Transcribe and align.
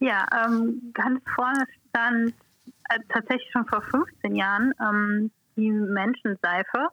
Ja, 0.01 0.27
ähm, 0.45 0.93
ganz 0.95 1.21
vorne 1.35 1.65
stand 1.91 2.35
äh, 2.89 2.99
tatsächlich 3.09 3.51
schon 3.53 3.67
vor 3.67 3.83
15 3.83 4.35
Jahren 4.35 4.73
ähm, 4.81 5.31
die 5.57 5.71
Menschenseife. 5.71 6.89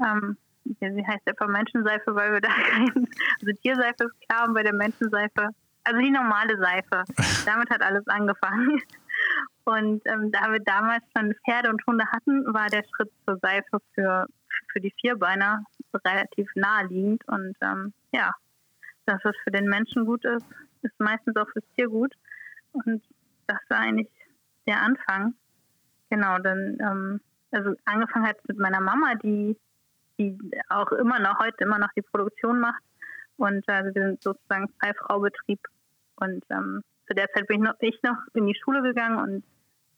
Ähm, 0.00 0.36
sie 0.64 1.06
heißt 1.06 1.28
einfach 1.28 1.48
Menschenseife, 1.48 2.14
weil 2.14 2.32
wir 2.32 2.40
da 2.40 2.48
kein, 2.70 3.08
also 3.40 3.52
Tierseife 3.62 4.04
ist 4.04 4.28
klar 4.28 4.48
und 4.48 4.54
bei 4.54 4.62
der 4.62 4.74
Menschenseife, 4.74 5.50
also 5.84 6.00
die 6.00 6.10
normale 6.10 6.56
Seife. 6.58 7.04
Damit 7.46 7.70
hat 7.70 7.82
alles 7.82 8.06
angefangen. 8.08 8.80
Und 9.64 10.02
ähm, 10.06 10.32
da 10.32 10.50
wir 10.52 10.60
damals 10.60 11.04
schon 11.16 11.34
Pferde 11.44 11.70
und 11.70 11.86
Hunde 11.86 12.04
hatten, 12.10 12.52
war 12.52 12.68
der 12.68 12.84
Schritt 12.84 13.10
zur 13.26 13.38
Seife 13.38 13.78
für, 13.94 14.26
für 14.72 14.80
die 14.80 14.92
Vierbeiner 15.00 15.64
relativ 16.04 16.50
naheliegend. 16.54 17.26
Und 17.28 17.56
ähm, 17.62 17.92
ja, 18.12 18.32
dass 19.06 19.24
es 19.24 19.36
für 19.44 19.50
den 19.50 19.66
Menschen 19.66 20.04
gut 20.04 20.24
ist, 20.24 20.46
ist 20.82 20.98
meistens 20.98 21.36
auch 21.36 21.48
fürs 21.50 21.64
Tier 21.76 21.88
gut. 21.88 22.12
Und 22.72 23.02
das 23.46 23.58
war 23.68 23.78
eigentlich 23.78 24.10
der 24.66 24.80
Anfang. 24.80 25.34
Genau, 26.10 26.38
dann, 26.38 26.78
ähm, 26.80 27.20
also 27.50 27.74
angefangen 27.84 28.26
hat 28.26 28.36
mit 28.48 28.58
meiner 28.58 28.80
Mama, 28.80 29.14
die 29.14 29.56
die 30.18 30.38
auch 30.68 30.92
immer 30.92 31.18
noch 31.18 31.38
heute 31.38 31.64
immer 31.64 31.78
noch 31.78 31.92
die 31.96 32.02
Produktion 32.02 32.60
macht. 32.60 32.82
Und 33.36 33.68
also 33.68 33.94
wir 33.94 34.02
sind 34.02 34.22
sozusagen 34.22 34.68
Zwei-Frau-Betrieb. 34.78 35.60
Und 36.16 36.44
ähm, 36.50 36.82
zu 37.08 37.14
der 37.14 37.30
Zeit 37.32 37.46
bin 37.48 37.62
ich 37.62 37.68
noch, 37.68 37.74
ich 37.80 38.02
noch 38.02 38.18
in 38.34 38.46
die 38.46 38.54
Schule 38.54 38.82
gegangen 38.82 39.18
und 39.18 39.44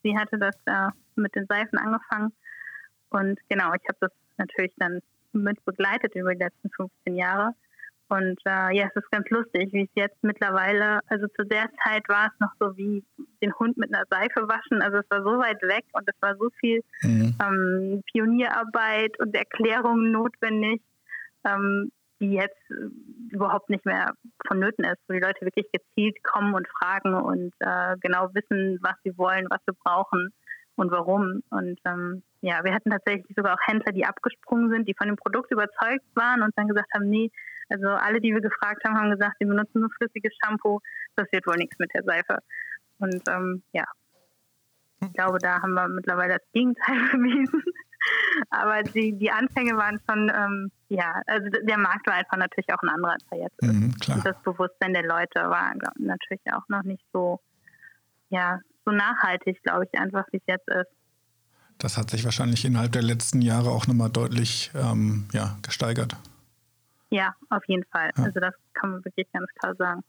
sie 0.03 0.17
hatte 0.17 0.39
das 0.39 0.57
äh, 0.67 0.91
mit 1.15 1.35
den 1.35 1.47
Seifen 1.47 1.79
angefangen. 1.79 2.33
Und 3.11 3.39
genau, 3.49 3.73
ich 3.75 3.89
habe 3.89 3.99
das 4.01 4.11
natürlich 4.39 4.73
dann 4.79 5.01
mit 5.33 5.63
begleitet 5.65 6.15
über 6.15 6.35
die 6.35 6.45
letzten 6.45 6.71
15 6.71 7.17
Jahre. 7.17 7.55
Und 8.09 8.39
äh, 8.45 8.77
ja, 8.77 8.87
es 8.87 8.97
ist 8.97 9.11
ganz 9.11 9.29
lustig, 9.31 9.73
wie 9.73 9.83
es 9.83 9.91
jetzt 9.95 10.23
mittlerweile, 10.23 11.01
also 11.09 11.27
zu 11.29 11.45
der 11.45 11.69
Zeit 11.83 12.09
war 12.09 12.27
es 12.27 12.41
noch 12.41 12.53
so 12.61 12.77
wie 12.77 13.05
den 13.43 13.53
Hund 13.59 13.77
mit 13.77 13.93
einer 13.93 14.05
Seife 14.09 14.47
waschen. 14.49 14.81
Also 14.81 14.99
es 14.99 15.11
war 15.11 15.23
so 15.23 15.39
weit 15.39 15.61
weg 15.63 15.85
und 15.93 16.09
es 16.09 16.15
war 16.21 16.37
so 16.37 16.49
viel 16.61 16.83
mhm. 17.03 17.35
ähm, 17.43 18.03
Pionierarbeit 18.13 19.19
und 19.19 19.35
Erklärungen 19.35 20.13
notwendig, 20.13 20.83
ähm, 21.45 21.91
die 22.21 22.35
jetzt 22.35 22.71
äh, 22.71 23.35
überhaupt 23.35 23.71
nicht 23.71 23.85
mehr 23.85 24.13
vonnöten 24.47 24.85
ist, 24.85 25.03
wo 25.09 25.15
die 25.15 25.21
Leute 25.21 25.41
wirklich 25.41 25.67
gezielt 25.73 26.23
kommen 26.23 26.55
und 26.55 26.69
fragen 26.69 27.15
und 27.15 27.53
äh, 27.59 27.97
genau 28.01 28.31
wissen, 28.35 28.79
was 28.83 28.95
sie 29.03 29.19
wollen, 29.19 29.47
was 29.51 29.61
sie 29.67 29.75
brauchen 29.85 30.33
und 30.77 30.93
warum. 30.93 31.43
Und 31.51 31.81
ähm, 31.85 32.23
ja, 32.47 32.63
wir 32.63 32.73
hatten 32.73 32.91
tatsächlich 32.91 33.35
sogar 33.37 33.55
auch 33.55 33.67
Händler, 33.67 33.93
die 33.93 34.07
abgesprungen 34.07 34.71
sind, 34.71 34.87
die 34.87 34.95
von 34.95 35.09
dem 35.09 35.17
Produkt 35.17 35.51
überzeugt 35.51 36.07
waren 36.15 36.43
und 36.43 36.57
dann 36.57 36.69
gesagt 36.69 36.89
haben, 36.95 37.09
nee, 37.09 37.33
also 37.69 37.89
alle, 37.89 38.21
die 38.21 38.33
wir 38.33 38.41
gefragt 38.41 38.85
haben, 38.85 38.97
haben 38.97 39.11
gesagt, 39.11 39.35
sie 39.41 39.47
benutzen 39.47 39.81
nur 39.81 39.91
flüssiges 39.91 40.33
Shampoo, 40.41 40.79
das 41.17 41.27
wird 41.33 41.45
wohl 41.49 41.57
nichts 41.57 41.77
mit 41.81 41.93
der 41.93 42.05
Seife. 42.05 42.39
Und 43.01 43.21
ähm, 43.29 43.65
ja, 43.73 43.85
ich 45.03 45.13
glaube, 45.13 45.39
da 45.39 45.61
haben 45.61 45.75
wir 45.75 45.89
mittlerweile 45.89 46.35
das 46.35 46.53
Gegenteil 46.53 46.97
bewiesen. 47.13 47.65
Aber 48.51 48.85
die, 48.85 49.19
die 49.19 49.33
Anfänge 49.33 49.77
waren 49.77 49.99
schon, 50.09 50.31
ähm, 50.33 50.71
ja, 50.89 51.21
also 51.27 51.49
der 51.51 51.79
Markt 51.79 52.07
war 52.07 52.15
einfach 52.15 52.37
natürlich 52.37 52.73
auch 52.73 52.83
ein 52.83 52.91
anderer, 52.91 53.15
als 53.15 53.25
er 53.33 53.39
jetzt 53.39 53.61
ist. 53.61 53.73
Mhm, 53.73 53.93
Und 54.15 54.25
das 54.25 54.41
Bewusstsein 54.45 54.95
der 54.95 55.03
Leute 55.03 55.51
war 55.51 55.73
natürlich 55.99 56.45
auch 56.53 56.69
noch 56.69 56.85
nicht 56.85 57.05
so, 57.13 57.41
ja, 58.29 58.61
so 58.85 58.93
nachhaltig, 58.93 59.61
glaube 59.65 59.87
ich, 59.91 60.01
einfach, 60.01 60.27
wie 60.31 60.37
es 60.37 60.47
jetzt 60.47 60.69
ist. 60.71 60.93
Das 61.79 61.99
hat 61.99 62.11
sich 62.11 62.25
wahrscheinlich 62.25 62.65
innerhalb 62.65 62.93
der 62.93 63.03
letzten 63.03 63.43
Jahre 63.43 63.71
auch 63.71 63.87
nochmal 63.87 64.11
deutlich 64.11 64.71
ähm, 64.75 65.27
ja, 65.33 65.59
gesteigert. 65.63 66.17
Ja, 67.11 67.35
auf 67.51 67.65
jeden 67.67 67.85
Fall. 67.85 68.11
Ja. 68.17 68.25
Also 68.25 68.41
das 68.41 68.55
kann 68.75 68.91
man 68.91 69.05
wirklich 69.05 69.31
ganz 69.33 69.49
klar 69.55 69.75
sagen. 69.77 70.03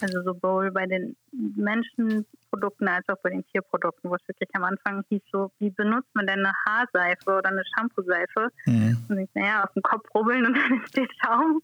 Also 0.00 0.22
sowohl 0.22 0.70
bei 0.70 0.86
den 0.86 1.16
Menschenprodukten 1.32 2.86
als 2.86 3.08
auch 3.08 3.18
bei 3.22 3.30
den 3.30 3.44
Tierprodukten, 3.46 4.08
wo 4.08 4.14
es 4.14 4.28
wirklich 4.28 4.48
am 4.52 4.62
Anfang 4.64 5.04
hieß 5.08 5.22
so, 5.32 5.50
wie 5.58 5.70
benutzt 5.70 6.08
man 6.14 6.26
denn 6.26 6.46
eine 6.46 6.54
Haarseife 6.64 7.38
oder 7.38 7.50
eine 7.50 7.64
Shampoo-Seife? 7.74 8.50
Mhm. 8.66 9.04
Und 9.08 9.18
ich, 9.18 9.30
naja, 9.34 9.64
auf 9.64 9.72
den 9.72 9.82
Kopf 9.82 10.06
rubbeln 10.14 10.46
und 10.46 10.54
dann 10.56 10.78
entsteht 10.78 11.10
Schaum. 11.24 11.60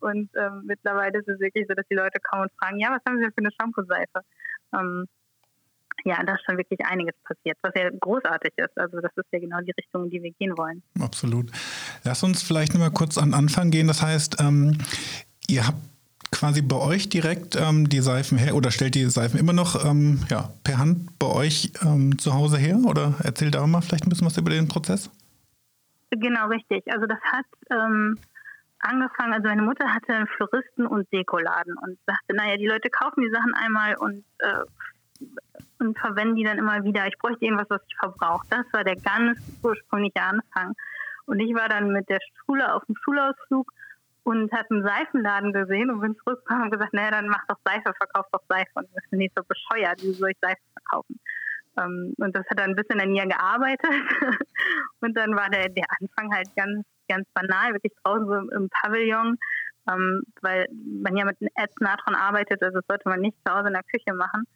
Und 0.00 0.30
ähm, 0.36 0.62
mittlerweile 0.66 1.18
ist 1.18 1.28
es 1.28 1.40
wirklich 1.40 1.66
so, 1.68 1.74
dass 1.74 1.86
die 1.90 1.96
Leute 1.96 2.20
kommen 2.20 2.42
und 2.42 2.52
fragen, 2.58 2.78
ja, 2.78 2.90
was 2.90 3.02
haben 3.06 3.16
Sie 3.16 3.24
denn 3.24 3.32
für 3.32 3.38
eine 3.38 3.52
Shampoo-Seife? 3.60 4.22
Ähm, 4.74 5.06
ja, 6.04 6.22
da 6.22 6.34
ist 6.34 6.44
schon 6.44 6.56
wirklich 6.56 6.80
einiges 6.86 7.14
passiert, 7.24 7.58
was 7.62 7.72
ja 7.74 7.90
großartig 8.00 8.52
ist. 8.56 8.78
Also 8.78 9.00
das 9.00 9.12
ist 9.16 9.26
ja 9.32 9.38
genau 9.38 9.60
die 9.60 9.72
Richtung, 9.72 10.04
in 10.04 10.10
die 10.10 10.22
wir 10.22 10.32
gehen 10.32 10.56
wollen. 10.56 10.82
Absolut. 11.00 11.50
Lass 12.04 12.22
uns 12.22 12.42
vielleicht 12.42 12.72
noch 12.72 12.80
mal 12.80 12.90
kurz 12.90 13.18
an 13.18 13.34
Anfang 13.34 13.70
gehen. 13.70 13.86
Das 13.86 14.02
heißt, 14.02 14.40
ähm, 14.40 14.78
ihr 15.48 15.66
habt 15.66 15.78
quasi 16.30 16.62
bei 16.62 16.76
euch 16.76 17.08
direkt 17.08 17.56
ähm, 17.56 17.88
die 17.88 18.00
Seifen 18.00 18.38
her 18.38 18.54
oder 18.54 18.70
stellt 18.70 18.94
die 18.94 19.04
Seifen 19.06 19.40
immer 19.40 19.52
noch 19.52 19.84
ähm, 19.84 20.20
ja, 20.28 20.50
per 20.64 20.78
Hand 20.78 21.18
bei 21.18 21.26
euch 21.26 21.72
ähm, 21.82 22.18
zu 22.18 22.34
Hause 22.34 22.58
her? 22.58 22.78
Oder 22.84 23.14
erzählt 23.22 23.54
da 23.54 23.66
mal 23.66 23.80
vielleicht 23.80 24.06
ein 24.06 24.10
bisschen 24.10 24.26
was 24.26 24.36
über 24.36 24.50
den 24.50 24.68
Prozess? 24.68 25.10
Genau, 26.10 26.48
richtig. 26.48 26.84
Also 26.90 27.06
das 27.06 27.18
hat 27.20 27.46
ähm, 27.70 28.18
angefangen, 28.80 29.32
also 29.32 29.48
meine 29.48 29.62
Mutter 29.62 29.92
hatte 29.92 30.14
einen 30.14 30.26
Floristen- 30.26 30.86
und 30.86 31.10
Dekoladen 31.12 31.74
und 31.78 31.98
sagte, 32.06 32.34
naja, 32.34 32.56
die 32.56 32.66
Leute 32.66 32.88
kaufen 32.90 33.22
die 33.22 33.30
Sachen 33.30 33.54
einmal 33.54 33.96
und, 33.96 34.24
äh, 34.38 35.24
und 35.80 35.98
verwenden 35.98 36.36
die 36.36 36.44
dann 36.44 36.58
immer 36.58 36.82
wieder. 36.84 37.06
Ich 37.06 37.18
bräuchte 37.18 37.44
irgendwas, 37.44 37.70
was 37.70 37.82
ich 37.88 37.96
verbrauche. 37.96 38.46
Das 38.50 38.66
war 38.72 38.84
der 38.84 38.96
ganz 38.96 39.38
ursprüngliche 39.62 40.20
Anfang. 40.20 40.74
Und 41.26 41.40
ich 41.40 41.54
war 41.54 41.68
dann 41.68 41.92
mit 41.92 42.08
der 42.08 42.20
Schule 42.44 42.74
auf 42.74 42.84
dem 42.86 42.96
Schulausflug 42.96 43.72
und 44.24 44.52
hat 44.52 44.70
einen 44.70 44.82
Seifenladen 44.82 45.52
gesehen 45.52 45.90
und 45.90 46.00
bin 46.00 46.16
zurückgekommen 46.16 46.64
und 46.64 46.70
gesagt, 46.70 46.92
naja, 46.92 47.10
dann 47.10 47.28
mach 47.28 47.46
doch 47.48 47.58
Seife, 47.64 47.92
verkauf 47.96 48.26
doch 48.32 48.42
Seife. 48.48 48.70
Und 48.74 48.88
das 48.94 49.04
ist 49.04 49.12
nicht 49.12 49.34
so 49.36 49.42
bescheuert, 49.42 50.02
wie 50.02 50.12
soll 50.12 50.30
ich 50.30 50.38
Seife 50.40 50.60
verkaufen? 50.74 51.18
Ähm, 51.78 52.14
und 52.18 52.36
das 52.36 52.44
hat 52.50 52.58
dann 52.58 52.70
ein 52.70 52.76
bisschen 52.76 53.00
an 53.00 53.14
ihr 53.14 53.26
gearbeitet. 53.26 53.90
und 55.00 55.16
dann 55.16 55.34
war 55.34 55.48
der, 55.50 55.68
der 55.68 55.86
Anfang 56.00 56.34
halt 56.34 56.48
ganz, 56.56 56.84
ganz 57.08 57.26
banal, 57.34 57.72
wirklich 57.72 57.92
draußen 58.02 58.26
so 58.26 58.34
im, 58.56 58.68
Pavillon, 58.68 59.38
ähm, 59.90 60.22
weil 60.42 60.66
man 61.02 61.16
ja 61.16 61.24
mit 61.24 61.38
Ätznatron 61.54 62.14
arbeitet, 62.14 62.62
also 62.62 62.78
das 62.78 62.86
sollte 62.86 63.08
man 63.08 63.20
nicht 63.20 63.36
zu 63.46 63.54
Hause 63.54 63.68
in 63.68 63.74
der 63.74 63.82
Küche 63.84 64.14
machen. 64.14 64.46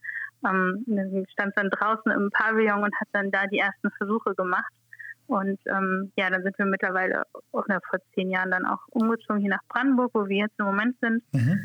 Ähm, 0.45 0.85
dann 0.87 1.25
stand 1.31 1.53
dann 1.57 1.71
draußen 1.71 2.11
im 2.13 2.31
Pavillon 2.31 2.83
und 2.83 2.95
hat 2.95 3.09
dann 3.13 3.31
da 3.31 3.47
die 3.47 3.59
ersten 3.59 3.91
Versuche 3.99 4.35
gemacht. 4.35 4.73
Und 5.27 5.59
ähm, 5.67 6.13
ja, 6.17 6.31
dann 6.31 6.43
sind 6.43 6.59
wir 6.59 6.67
mittlerweile 6.67 7.23
oder 7.53 7.81
vor 7.89 7.99
zehn 8.15 8.31
Jahren 8.31 8.51
dann 8.51 8.67
auch 8.67 8.81
umgezogen 8.91 9.41
hier 9.41 9.51
nach 9.51 9.65
Brandenburg, 9.69 10.11
wo 10.15 10.29
wir 10.29 10.39
jetzt 10.39 10.59
im 10.59 10.67
Moment 10.67 10.97
sind, 11.01 11.23
mhm. 11.33 11.61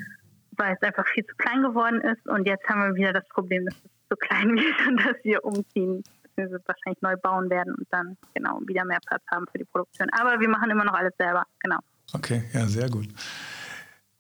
weil 0.52 0.74
es 0.74 0.82
einfach 0.88 1.06
viel 1.08 1.26
zu 1.26 1.36
klein 1.36 1.64
geworden 1.64 2.02
ist. 2.02 2.26
Und 2.28 2.48
jetzt 2.48 2.68
haben 2.70 2.82
wir 2.82 2.96
wieder 2.96 3.14
das 3.14 3.28
Problem, 3.30 3.66
dass 3.66 3.76
es 3.76 3.92
zu 4.10 4.16
klein 4.16 4.50
wird 4.56 4.88
und 4.88 5.06
dass 5.06 5.24
wir 5.24 5.44
umziehen, 5.44 6.04
beziehungsweise 6.24 6.64
wahrscheinlich 6.66 7.02
neu 7.02 7.16
bauen 7.18 7.50
werden 7.50 7.74
und 7.76 7.88
dann 7.90 8.16
genau 8.34 8.62
wieder 8.68 8.86
mehr 8.86 9.00
Platz 9.06 9.24
haben 9.32 9.46
für 9.52 9.58
die 9.58 9.66
Produktion. 9.66 10.08
Aber 10.12 10.40
wir 10.40 10.50
machen 10.50 10.70
immer 10.70 10.86
noch 10.86 10.94
alles 10.94 11.14
selber, 11.18 11.44
genau. 11.60 11.80
Okay, 12.14 12.44
ja, 12.54 12.66
sehr 12.68 12.90
gut. 12.90 13.08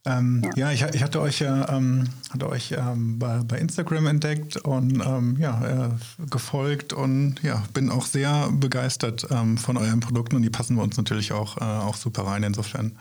Ähm, 0.08 0.42
ja. 0.56 0.72
ja, 0.72 0.72
ich, 0.72 0.96
ich, 0.96 1.04
hatte 1.04 1.20
euch 1.20 1.40
ja 1.40 1.68
ähm, 1.70 2.06
hatte 2.32 2.48
euch 2.48 2.72
ähm, 2.72 3.20
bei, 3.20 3.40
bei, 3.40 3.58
Instagram 3.58 4.08
entdeckt 4.08 4.56
und 4.58 5.02
ähm, 5.06 5.36
ja, 5.38 5.88
äh, 5.88 5.90
gefolgt 6.30 6.94
und 6.94 7.44
ja, 7.44 7.62
bin 7.74 7.90
auch 7.90 8.06
sehr 8.06 8.50
begeistert 8.52 9.28
ähm, 9.32 9.58
von 9.58 9.76
euren 9.76 10.00
Produkten 10.00 10.38
und 10.38 10.44
die 10.44 10.50
passen 10.50 10.78
bei 10.78 10.84
uns 10.84 10.96
natürlich 10.96 11.34
auch, 11.34 11.58
äh, 11.58 11.64
auch 11.64 11.96
super 11.96 12.26
rein. 12.26 12.44
Insofern, 12.44 12.98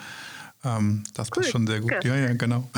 ähm, 0.64 1.04
das 1.14 1.28
cool. 1.28 1.42
passt 1.42 1.50
schon 1.52 1.68
sehr 1.68 1.80
gut. 1.80 1.92
Ja, 2.02 2.16
ja, 2.16 2.32
genau. 2.34 2.68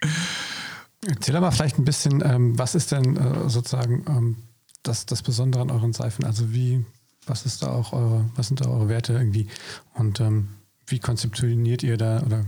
Erzähl 1.06 1.36
aber 1.36 1.52
vielleicht 1.52 1.78
ein 1.78 1.84
bisschen, 1.84 2.22
was 2.58 2.74
ist 2.74 2.92
denn 2.92 3.16
äh, 3.16 3.48
sozusagen 3.48 4.36
das, 4.82 5.06
das 5.06 5.22
Besondere 5.22 5.62
an 5.62 5.70
euren 5.70 5.94
Seifen? 5.94 6.26
Also 6.26 6.52
wie, 6.52 6.84
was 7.26 7.46
ist 7.46 7.62
da 7.62 7.68
auch 7.68 7.94
eure, 7.94 8.28
was 8.34 8.48
sind 8.48 8.60
da 8.60 8.68
eure 8.68 8.88
Werte 8.88 9.14
irgendwie? 9.14 9.46
Und 9.94 10.20
wie 10.86 10.98
konzeptioniert 10.98 11.82
ihr 11.82 11.96
da 11.96 12.22
oder 12.22 12.44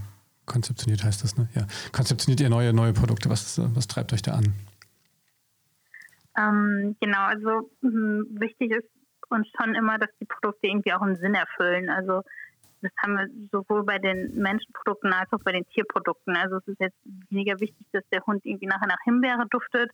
konzeptioniert 0.53 1.03
heißt 1.03 1.25
das, 1.25 1.37
ne? 1.37 1.49
Ja. 1.55 1.67
Konzeptioniert 1.93 2.41
ihr 2.41 2.51
neue, 2.51 2.73
neue 2.73 2.93
Produkte? 2.93 3.31
Was, 3.31 3.61
was 3.75 3.87
treibt 3.89 4.13
euch 4.13 4.23
da 4.23 4.33
an? 4.35 4.55
Ähm, 6.39 6.97
genau, 7.01 7.25
also 7.25 7.71
mh, 7.81 8.25
wichtig 8.41 8.73
ist 8.73 8.89
uns 9.29 9.49
schon 9.59 9.75
immer, 9.75 9.99
dass 9.99 10.11
die 10.21 10.27
Produkte 10.27 10.67
irgendwie 10.67 10.93
auch 10.93 11.03
einen 11.03 11.17
Sinn 11.17 11.35
erfüllen. 11.35 11.89
Also 11.89 12.23
das 12.83 12.91
haben 12.99 13.15
wir 13.15 13.29
sowohl 13.53 13.85
bei 13.85 13.99
den 13.99 14.35
Menschenprodukten 14.35 15.13
als 15.13 15.33
auch 15.33 15.43
bei 15.45 15.53
den 15.53 15.67
Tierprodukten. 15.69 16.37
Also 16.37 16.57
es 16.57 16.69
ist 16.69 16.81
jetzt 16.81 16.99
weniger 17.31 17.59
wichtig, 17.61 17.87
dass 17.93 18.03
der 18.13 18.25
Hund 18.27 18.45
irgendwie 18.45 18.67
nachher 18.67 18.89
nach 18.89 19.03
Himbeere 19.05 19.47
duftet, 19.51 19.91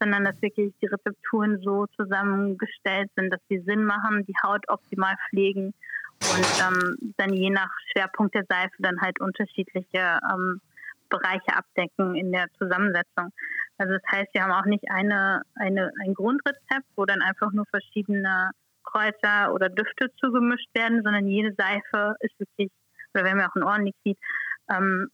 sondern 0.00 0.24
dass 0.24 0.40
wirklich 0.40 0.72
die 0.80 0.86
Rezepturen 0.86 1.60
so 1.62 1.86
zusammengestellt 1.96 3.10
sind, 3.16 3.30
dass 3.30 3.40
sie 3.48 3.60
Sinn 3.60 3.84
machen, 3.84 4.24
die 4.26 4.34
Haut 4.42 4.68
optimal 4.68 5.14
pflegen 5.28 5.74
und 6.22 6.46
ähm, 6.60 7.14
dann 7.16 7.32
je 7.32 7.50
nach 7.50 7.70
Schwerpunkt 7.90 8.34
der 8.34 8.44
Seife 8.48 8.74
dann 8.78 9.00
halt 9.00 9.20
unterschiedliche 9.20 10.18
ähm, 10.32 10.60
Bereiche 11.08 11.56
abdecken 11.56 12.14
in 12.14 12.32
der 12.32 12.46
Zusammensetzung. 12.58 13.32
Also 13.78 13.94
das 13.94 14.02
heißt, 14.12 14.28
wir 14.32 14.42
haben 14.42 14.52
auch 14.52 14.66
nicht 14.66 14.84
eine, 14.90 15.42
eine, 15.54 15.90
ein 16.04 16.14
Grundrezept, 16.14 16.86
wo 16.96 17.04
dann 17.04 17.22
einfach 17.22 17.52
nur 17.52 17.64
verschiedene 17.66 18.50
Kräuter 18.84 19.52
oder 19.52 19.68
Düfte 19.68 20.10
zugemischt 20.20 20.68
werden, 20.74 21.02
sondern 21.02 21.26
jede 21.26 21.54
Seife 21.56 22.14
ist 22.20 22.38
wirklich, 22.38 22.70
oder 23.14 23.24
wenn 23.24 23.36
man 23.36 23.46
auch 23.46 23.56
ein 23.56 23.62
Ohrenliquid, 23.62 24.18
ähm, 24.70 25.08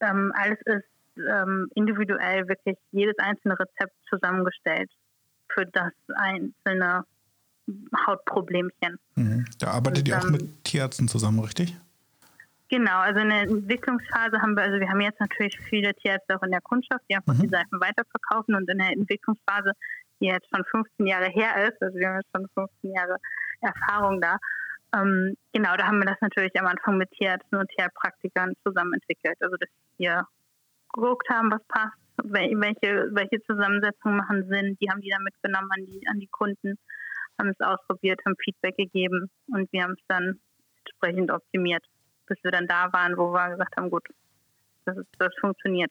ähm, 0.00 0.32
alles 0.34 0.58
ist 0.64 0.84
ähm, 1.18 1.68
individuell 1.74 2.48
wirklich 2.48 2.76
jedes 2.92 3.18
einzelne 3.18 3.58
Rezept 3.58 3.94
zusammengestellt 4.08 4.90
für 5.48 5.66
das 5.66 5.92
einzelne 6.14 7.04
Hautproblemchen. 8.06 8.98
Mhm. 9.14 9.46
Da 9.58 9.68
arbeitet 9.68 10.00
und, 10.00 10.08
ihr 10.08 10.18
auch 10.18 10.30
mit 10.30 10.64
Tierärzten 10.64 11.08
zusammen, 11.08 11.40
richtig? 11.40 11.76
Genau, 12.70 12.98
also 12.98 13.20
in 13.20 13.30
der 13.30 13.42
Entwicklungsphase 13.42 14.40
haben 14.42 14.54
wir, 14.54 14.62
also 14.62 14.78
wir 14.78 14.88
haben 14.88 15.00
jetzt 15.00 15.20
natürlich 15.20 15.58
viele 15.70 15.94
Tierärzte 15.94 16.36
auch 16.36 16.42
in 16.42 16.50
der 16.50 16.60
Kundschaft, 16.60 17.02
die 17.08 17.16
einfach 17.16 17.34
mhm. 17.34 17.42
die 17.42 17.48
Seifen 17.48 17.80
weiterverkaufen 17.80 18.54
und 18.54 18.68
in 18.68 18.78
der 18.78 18.92
Entwicklungsphase, 18.92 19.72
die 20.20 20.26
jetzt 20.26 20.48
schon 20.54 20.64
15 20.64 21.06
Jahre 21.06 21.30
her 21.30 21.68
ist, 21.68 21.80
also 21.80 21.96
wir 21.96 22.08
haben 22.08 22.16
jetzt 22.16 22.30
schon 22.34 22.46
15 22.54 22.92
Jahre 22.92 23.16
Erfahrung 23.60 24.20
da, 24.20 24.36
ähm, 24.94 25.36
genau, 25.52 25.76
da 25.76 25.86
haben 25.86 25.98
wir 25.98 26.06
das 26.06 26.20
natürlich 26.20 26.58
am 26.58 26.66
Anfang 26.66 26.98
mit 26.98 27.10
Tierärzten 27.12 27.58
und 27.58 27.68
Tierpraktikern 27.70 28.54
zusammen 28.64 28.94
entwickelt, 28.94 29.36
also 29.40 29.56
dass 29.56 29.68
wir 29.96 30.26
geguckt 30.92 31.28
haben, 31.30 31.50
was 31.50 31.62
passt, 31.68 31.96
welche, 32.24 33.08
welche 33.12 33.42
Zusammensetzungen 33.44 34.16
machen 34.16 34.48
Sinn, 34.48 34.76
die 34.80 34.90
haben 34.90 35.00
die 35.00 35.10
dann 35.10 35.22
mitgenommen 35.22 35.70
an 35.70 35.86
die, 35.86 36.06
an 36.08 36.18
die 36.18 36.26
Kunden 36.26 36.78
haben 37.38 37.50
es 37.50 37.60
ausprobiert, 37.60 38.20
haben 38.24 38.36
Feedback 38.42 38.76
gegeben 38.76 39.30
und 39.48 39.70
wir 39.72 39.82
haben 39.82 39.92
es 39.92 40.04
dann 40.08 40.40
entsprechend 40.84 41.30
optimiert, 41.30 41.84
bis 42.26 42.38
wir 42.42 42.50
dann 42.50 42.66
da 42.66 42.92
waren, 42.92 43.16
wo 43.16 43.32
wir 43.32 43.50
gesagt 43.50 43.76
haben, 43.76 43.90
gut, 43.90 44.06
das, 44.84 44.96
ist, 44.96 45.08
das 45.18 45.32
funktioniert. 45.40 45.90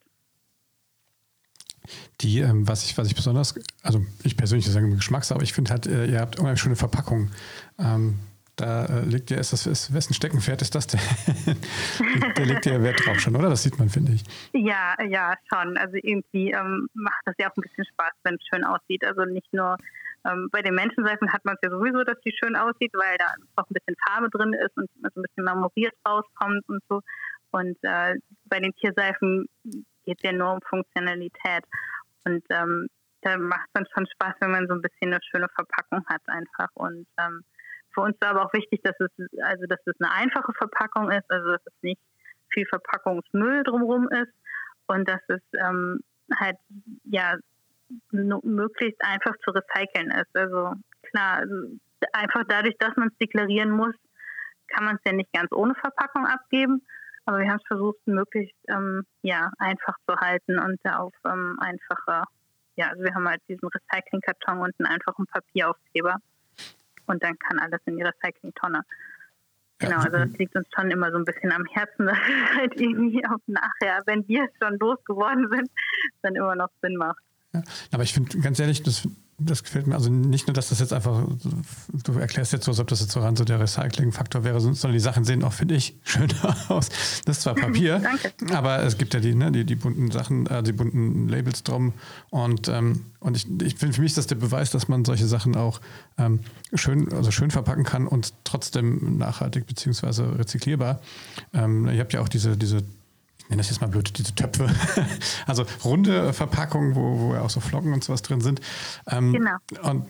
Die, 2.21 2.39
ähm, 2.39 2.67
was 2.67 2.83
ich, 2.85 2.97
was 2.97 3.07
ich 3.07 3.15
besonders, 3.15 3.55
also 3.81 4.01
ich 4.23 4.35
persönlich 4.35 4.69
sage 4.69 4.89
Geschmacks, 4.89 5.31
aber 5.31 5.43
ich 5.43 5.53
finde 5.53 5.71
halt, 5.71 5.87
äh, 5.87 6.05
ihr 6.05 6.19
habt 6.19 6.37
unheimlich 6.37 6.59
schöne 6.59 6.75
Verpackung. 6.75 7.31
Ähm, 7.79 8.19
da 8.57 8.85
äh, 8.85 9.01
legt 9.05 9.29
ihr, 9.29 9.37
ist 9.37 9.53
das, 9.53 9.67
ist, 9.67 9.93
wessen 9.93 10.15
Steckenpferd 10.15 10.61
ist 10.63 10.73
das 10.73 10.87
denn? 10.87 10.99
da 12.35 12.43
legt 12.43 12.65
ihr 12.65 12.81
Wert 12.81 13.05
drauf 13.05 13.19
schon, 13.19 13.35
oder? 13.35 13.49
Das 13.49 13.61
sieht 13.61 13.77
man, 13.77 13.87
finde 13.87 14.13
ich. 14.13 14.23
Ja, 14.51 14.95
ja, 15.07 15.35
schon. 15.47 15.77
Also 15.77 15.95
irgendwie 16.01 16.51
ähm, 16.51 16.87
macht 16.95 17.21
das 17.25 17.35
ja 17.37 17.51
auch 17.51 17.55
ein 17.55 17.61
bisschen 17.61 17.85
Spaß, 17.85 18.13
wenn 18.23 18.33
es 18.33 18.41
schön 18.51 18.63
aussieht. 18.63 19.05
Also 19.05 19.25
nicht 19.25 19.53
nur 19.53 19.77
ähm, 20.27 20.49
bei 20.51 20.61
den 20.61 20.75
Menschenseifen 20.75 21.31
hat 21.31 21.45
man 21.45 21.55
es 21.55 21.61
ja 21.63 21.69
sowieso, 21.69 22.03
dass 22.03 22.19
die 22.21 22.35
schön 22.35 22.55
aussieht, 22.55 22.91
weil 22.93 23.17
da 23.17 23.33
auch 23.55 23.69
ein 23.69 23.73
bisschen 23.73 23.95
Farbe 24.07 24.29
drin 24.29 24.53
ist 24.53 24.75
und 24.75 24.89
so 24.93 25.19
ein 25.19 25.23
bisschen 25.23 25.43
marmoriert 25.43 25.93
rauskommt 26.07 26.67
und 26.67 26.83
so. 26.89 27.01
Und 27.51 27.77
äh, 27.83 28.15
bei 28.45 28.59
den 28.59 28.73
Tierseifen 28.75 29.47
geht 30.05 30.17
es 30.17 30.23
ja 30.23 30.31
nur 30.31 30.53
um 30.53 30.61
Funktionalität. 30.61 31.63
Und 32.25 32.43
ähm, 32.49 32.87
da 33.21 33.37
macht 33.37 33.67
es 33.67 33.73
dann 33.73 33.87
schon 33.93 34.07
Spaß, 34.07 34.35
wenn 34.41 34.51
man 34.51 34.67
so 34.67 34.73
ein 34.73 34.81
bisschen 34.81 35.13
eine 35.13 35.19
schöne 35.31 35.47
Verpackung 35.55 36.05
hat 36.07 36.21
einfach. 36.27 36.69
Und 36.73 37.07
ähm, 37.19 37.43
für 37.93 38.01
uns 38.01 38.17
war 38.21 38.31
aber 38.31 38.45
auch 38.45 38.53
wichtig, 38.53 38.81
dass 38.83 38.95
es 38.99 39.09
also 39.43 39.65
dass 39.65 39.79
es 39.85 39.95
eine 39.99 40.11
einfache 40.11 40.53
Verpackung 40.53 41.09
ist, 41.11 41.29
also 41.29 41.51
dass 41.51 41.65
es 41.65 41.73
nicht 41.81 42.01
viel 42.51 42.65
Verpackungsmüll 42.67 43.63
drumherum 43.63 44.07
ist 44.09 44.33
und 44.87 45.07
dass 45.07 45.21
es 45.27 45.41
ähm, 45.53 46.01
halt 46.39 46.57
ja 47.05 47.35
möglichst 48.11 49.03
einfach 49.03 49.33
zu 49.43 49.51
recyceln 49.51 50.11
ist. 50.11 50.35
Also 50.35 50.73
klar, 51.03 51.37
also 51.37 51.55
einfach 52.13 52.43
dadurch, 52.47 52.75
dass 52.79 52.95
man 52.95 53.09
es 53.09 53.17
deklarieren 53.17 53.71
muss, 53.71 53.95
kann 54.67 54.85
man 54.85 54.95
es 54.95 55.01
ja 55.05 55.13
nicht 55.13 55.31
ganz 55.33 55.51
ohne 55.51 55.75
Verpackung 55.75 56.25
abgeben. 56.25 56.81
Aber 57.25 57.39
wir 57.39 57.49
haben 57.49 57.59
es 57.61 57.67
versucht, 57.67 57.99
möglichst 58.05 58.55
ähm, 58.69 59.03
ja, 59.21 59.51
einfach 59.59 59.95
zu 60.07 60.15
halten 60.15 60.59
und 60.59 60.79
auf 60.85 61.13
ähm, 61.25 61.57
einfache, 61.59 62.23
ja, 62.77 62.87
also 62.89 63.03
wir 63.03 63.13
haben 63.13 63.27
halt 63.27 63.41
diesen 63.49 63.67
Recyclingkarton 63.67 64.59
und 64.59 64.73
einen 64.79 64.87
einfachen 64.87 65.25
Papieraufkleber. 65.25 66.15
Und 67.07 67.23
dann 67.23 67.37
kann 67.39 67.59
alles 67.59 67.81
in 67.85 67.97
die 67.97 68.03
Recyclingtonne. 68.03 68.81
Genau, 69.79 69.97
also 69.97 70.09
das 70.09 70.31
liegt 70.37 70.55
uns 70.55 70.67
schon 70.75 70.89
immer 70.89 71.11
so 71.11 71.17
ein 71.17 71.25
bisschen 71.25 71.51
am 71.51 71.65
Herzen, 71.65 72.05
dass 72.07 72.17
es 72.17 72.57
halt 72.57 72.79
irgendwie 72.79 73.25
auch 73.25 73.39
nachher, 73.45 74.01
wenn 74.05 74.27
wir 74.27 74.47
schon 74.61 74.77
losgeworden 74.79 75.49
sind, 75.51 75.69
dann 76.21 76.35
immer 76.35 76.55
noch 76.55 76.69
Sinn 76.81 76.95
macht. 76.95 77.21
Ja. 77.57 77.71
Aber 77.91 78.03
ich 78.03 78.13
finde, 78.13 78.37
ganz 78.39 78.59
ehrlich, 78.59 78.83
das, 78.83 79.07
das 79.39 79.63
gefällt 79.63 79.85
mir. 79.85 79.95
Also 79.95 80.09
nicht 80.09 80.47
nur, 80.47 80.53
dass 80.53 80.69
das 80.69 80.79
jetzt 80.79 80.93
einfach, 80.93 81.27
du 82.03 82.13
erklärst 82.13 82.53
jetzt 82.53 82.65
so, 82.65 82.71
als 82.71 82.79
ob 82.79 82.87
das 82.87 83.01
jetzt 83.01 83.11
so 83.11 83.19
ran 83.19 83.35
so 83.35 83.43
der 83.43 83.59
Recycling-Faktor 83.59 84.43
wäre, 84.43 84.59
sondern 84.59 84.93
die 84.93 84.99
Sachen 84.99 85.23
sehen 85.25 85.43
auch, 85.43 85.53
finde 85.53 85.75
ich, 85.75 85.95
schöner 86.03 86.57
aus. 86.69 86.89
Das 87.25 87.37
ist 87.37 87.43
zwar 87.43 87.53
Papier, 87.55 88.01
aber 88.51 88.83
es 88.83 88.97
gibt 88.97 89.13
ja 89.13 89.19
die, 89.19 89.35
ne, 89.35 89.51
die, 89.51 89.63
die 89.63 89.75
bunten 89.75 90.09
Sachen, 90.11 90.47
äh, 90.47 90.63
die 90.63 90.73
bunten 90.73 91.27
Labels 91.29 91.63
drum. 91.63 91.93
Und, 92.29 92.67
ähm, 92.67 93.05
und 93.19 93.37
ich, 93.37 93.45
ich 93.61 93.75
finde, 93.75 93.93
für 93.93 94.01
mich 94.01 94.11
ist 94.11 94.17
das 94.17 94.27
der 94.27 94.35
Beweis, 94.35 94.71
dass 94.71 94.87
man 94.87 95.05
solche 95.05 95.27
Sachen 95.27 95.55
auch 95.55 95.81
ähm, 96.17 96.39
schön, 96.73 97.11
also 97.13 97.29
schön 97.29 97.51
verpacken 97.51 97.83
kann 97.83 98.07
und 98.07 98.33
trotzdem 98.43 99.17
nachhaltig 99.17 99.67
bzw. 99.67 100.23
rezyklierbar. 100.37 100.99
Ähm, 101.53 101.87
ihr 101.87 101.99
habt 101.99 102.13
ja 102.13 102.21
auch 102.21 102.29
diese, 102.29 102.57
diese 102.57 102.83
nenne 103.49 103.57
das 103.57 103.69
jetzt 103.69 103.81
mal 103.81 103.87
blöd, 103.87 104.17
diese 104.17 104.35
Töpfe. 104.35 104.69
also 105.45 105.65
runde 105.83 106.33
Verpackungen, 106.33 106.95
wo, 106.95 107.19
wo 107.19 107.33
ja 107.33 107.41
auch 107.41 107.49
so 107.49 107.59
Flocken 107.59 107.93
und 107.93 108.03
sowas 108.03 108.21
drin 108.21 108.41
sind. 108.41 108.61
Ähm, 109.07 109.33
genau. 109.33 109.57
Und 109.83 110.07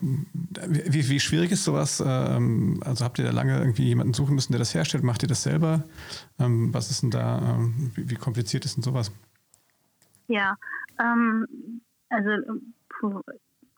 wie, 0.67 1.09
wie 1.09 1.19
schwierig 1.19 1.51
ist 1.51 1.63
sowas? 1.63 2.03
Ähm, 2.05 2.81
also 2.83 3.05
habt 3.05 3.19
ihr 3.19 3.25
da 3.25 3.31
lange 3.31 3.57
irgendwie 3.57 3.85
jemanden 3.85 4.13
suchen 4.13 4.35
müssen, 4.35 4.53
der 4.53 4.59
das 4.59 4.73
herstellt? 4.73 5.03
Macht 5.03 5.23
ihr 5.23 5.29
das 5.29 5.43
selber? 5.43 5.83
Ähm, 6.39 6.73
was 6.73 6.89
ist 6.89 7.03
denn 7.03 7.11
da, 7.11 7.55
ähm, 7.55 7.91
wie, 7.95 8.09
wie, 8.09 8.15
kompliziert 8.15 8.65
ist 8.65 8.77
denn 8.77 8.83
sowas? 8.83 9.11
Ja, 10.27 10.55
ähm, 10.99 11.81
also 12.09 12.29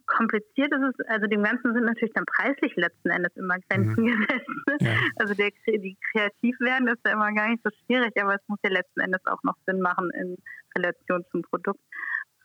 kompliziert 0.10 0.74
ist 0.74 0.82
es, 0.82 1.08
also 1.08 1.28
dem 1.28 1.44
Ganzen 1.44 1.74
sind 1.74 1.86
natürlich 1.86 2.13
dann 2.13 2.25
preislich 2.25 2.75
letzten 2.75 3.10
Endes 3.10 3.36
immer 3.36 3.58
Grenzen 3.70 4.04
mhm. 4.04 4.25
gesetzt. 4.28 4.50
Ja. 4.82 4.96
Also 5.18 5.34
der, 5.34 5.50
die 5.68 5.98
kreativ 6.12 6.60
werden 6.60 6.88
ist 6.88 7.00
ja 7.06 7.12
immer 7.12 7.32
gar 7.34 7.50
nicht 7.50 7.63
so 7.63 7.70
schwierig, 7.86 8.13
aber 8.22 8.36
es 8.36 8.42
muss 8.48 8.60
ja 8.63 8.70
letzten 8.70 9.01
Endes 9.01 9.22
auch 9.25 9.42
noch 9.44 9.56
Sinn 9.66 9.82
machen 9.82 10.10
in 10.12 10.38
Relation 10.75 11.24
zum 11.32 11.42
Produkt. 11.42 11.82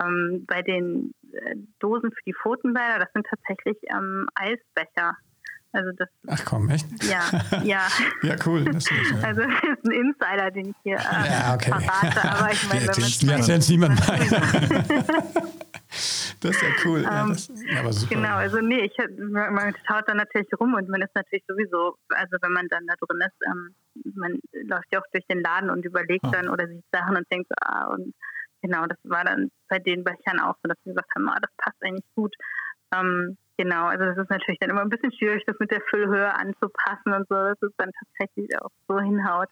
Ähm, 0.02 0.44
bei 0.46 0.62
den 0.62 1.14
äh, 1.32 1.54
Dosen 1.78 2.10
für 2.10 2.22
die 2.26 2.34
Pfotenbäder, 2.34 2.98
das 2.98 3.12
sind 3.14 3.26
tatsächlich 3.26 3.76
ähm, 3.90 4.26
Eisbecher. 4.34 5.16
Also 5.72 5.90
das, 5.96 6.08
Ach 6.28 6.44
komm, 6.44 6.68
echt? 6.70 6.86
Ja, 7.02 7.24
ja. 7.64 7.88
ja, 8.22 8.36
cool. 8.46 8.64
Das 8.64 8.90
ist, 8.90 8.90
ja. 8.90 9.18
Also 9.22 9.40
das 9.42 9.78
ist 9.78 9.84
ein 9.84 9.90
Insider, 9.90 10.50
den 10.50 10.70
ich 10.70 10.76
hier 10.82 10.96
äh, 10.96 11.30
ja, 11.30 11.54
okay. 11.54 11.70
verrate, 11.70 12.30
aber 12.30 12.52
ich 12.52 12.68
meine, 12.68 12.80
wenn 12.82 13.40
man 13.40 13.50
es 13.50 13.68
niemand 13.68 14.00
Das 16.40 16.56
ist 16.56 16.62
ja 16.62 16.68
cool. 16.84 17.02
Ja, 17.02 17.22
ähm, 17.22 17.28
das, 17.30 17.50
aber 17.78 17.92
super. 17.92 18.14
Genau, 18.14 18.36
also 18.36 18.60
nee, 18.60 18.80
ich, 18.80 18.96
man 19.18 19.74
schaut 19.86 20.08
da 20.08 20.14
natürlich 20.14 20.48
rum 20.58 20.74
und 20.74 20.88
man 20.88 21.02
ist 21.02 21.14
natürlich 21.14 21.44
sowieso, 21.46 21.96
also 22.08 22.36
wenn 22.40 22.52
man 22.52 22.68
dann 22.68 22.86
da 22.86 22.94
drin 23.00 23.20
ist, 23.20 23.36
ähm, 23.46 23.74
man 24.14 24.38
läuft 24.52 24.92
ja 24.92 25.00
auch 25.00 25.06
durch 25.12 25.26
den 25.26 25.40
Laden 25.40 25.70
und 25.70 25.84
überlegt 25.84 26.24
ah. 26.24 26.30
dann 26.32 26.48
oder 26.48 26.66
sieht 26.66 26.84
Sachen 26.92 27.16
und 27.16 27.30
denkt 27.30 27.48
so, 27.48 27.54
ah, 27.60 27.86
und 27.94 28.14
genau, 28.62 28.86
das 28.86 28.98
war 29.04 29.24
dann 29.24 29.50
bei 29.68 29.78
den 29.78 30.04
Bechern 30.04 30.40
auch 30.40 30.56
so, 30.62 30.68
dass 30.68 30.78
wir 30.84 30.94
gesagt 30.94 31.14
haben, 31.14 31.28
ah, 31.28 31.38
das 31.40 31.50
passt 31.56 31.82
eigentlich 31.82 32.06
gut. 32.14 32.34
Ähm, 32.94 33.36
genau, 33.56 33.86
also 33.86 34.04
das 34.04 34.18
ist 34.18 34.30
natürlich 34.30 34.58
dann 34.60 34.70
immer 34.70 34.82
ein 34.82 34.88
bisschen 34.88 35.12
schwierig, 35.12 35.42
das 35.46 35.56
mit 35.58 35.70
der 35.70 35.80
Füllhöhe 35.90 36.32
anzupassen 36.34 37.12
und 37.12 37.28
so, 37.28 37.34
dass 37.34 37.60
es 37.62 37.72
dann 37.76 37.90
tatsächlich 37.92 38.50
auch 38.60 38.70
so 38.88 39.00
hinhaut. 39.00 39.48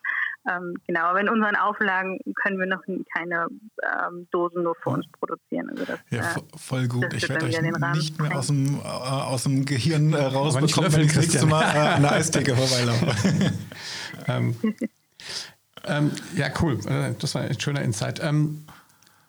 Ähm, 0.50 0.74
genau, 0.86 1.02
aber 1.02 1.20
in 1.20 1.28
unseren 1.28 1.54
Auflagen 1.56 2.18
können 2.42 2.58
wir 2.58 2.66
noch 2.66 2.82
keine 3.16 3.46
ähm, 3.82 4.26
Dosen 4.32 4.64
nur 4.64 4.74
für 4.76 4.90
uns 4.90 5.06
produzieren. 5.12 5.70
Also 5.70 5.84
das, 5.84 6.00
ja, 6.10 6.20
äh, 6.20 6.58
voll 6.58 6.88
gut. 6.88 7.12
Ich 7.14 7.28
werde 7.28 7.46
euch 7.46 7.60
nicht 7.60 8.20
mehr 8.20 8.36
aus 8.36 8.48
dem, 8.48 8.74
äh, 8.74 8.88
aus 8.88 9.44
dem 9.44 9.64
Gehirn 9.64 10.12
äh, 10.12 10.22
rausbekommen, 10.22 10.92
wenn 10.92 11.02
ich 11.02 11.14
das 11.14 11.26
nächste 11.26 11.46
Mal 11.46 11.62
äh, 11.62 12.00
der 12.00 12.12
Eistheke 12.12 12.56
vorbeilaufe. 12.56 13.06
ähm, 14.28 14.56
ähm, 15.84 16.10
ja, 16.36 16.48
cool. 16.60 16.78
Äh, 16.86 17.14
das 17.18 17.34
war 17.34 17.42
ein 17.42 17.60
schöner 17.60 17.82
Insight. 17.82 18.20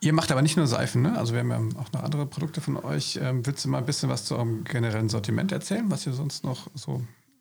Ihr 0.04 0.12
macht 0.12 0.30
aber 0.30 0.42
nicht 0.42 0.58
nur 0.58 0.66
Seifen, 0.66 1.00
ne? 1.00 1.16
Also 1.16 1.32
wir 1.32 1.40
haben 1.40 1.50
ja 1.50 1.80
auch 1.80 1.90
noch 1.92 2.02
andere 2.02 2.26
Produkte 2.26 2.60
von 2.60 2.76
euch. 2.76 3.18
Ähm, 3.22 3.46
willst 3.46 3.64
du 3.64 3.70
mal 3.70 3.78
ein 3.78 3.86
bisschen 3.86 4.10
was 4.10 4.26
zu 4.26 4.36
eurem 4.36 4.62
generellen 4.64 5.08
Sortiment 5.08 5.50
erzählen, 5.50 5.90
was 5.90 6.06
ihr 6.06 6.12
sonst 6.12 6.44
noch 6.44 6.68
so 6.74 7.00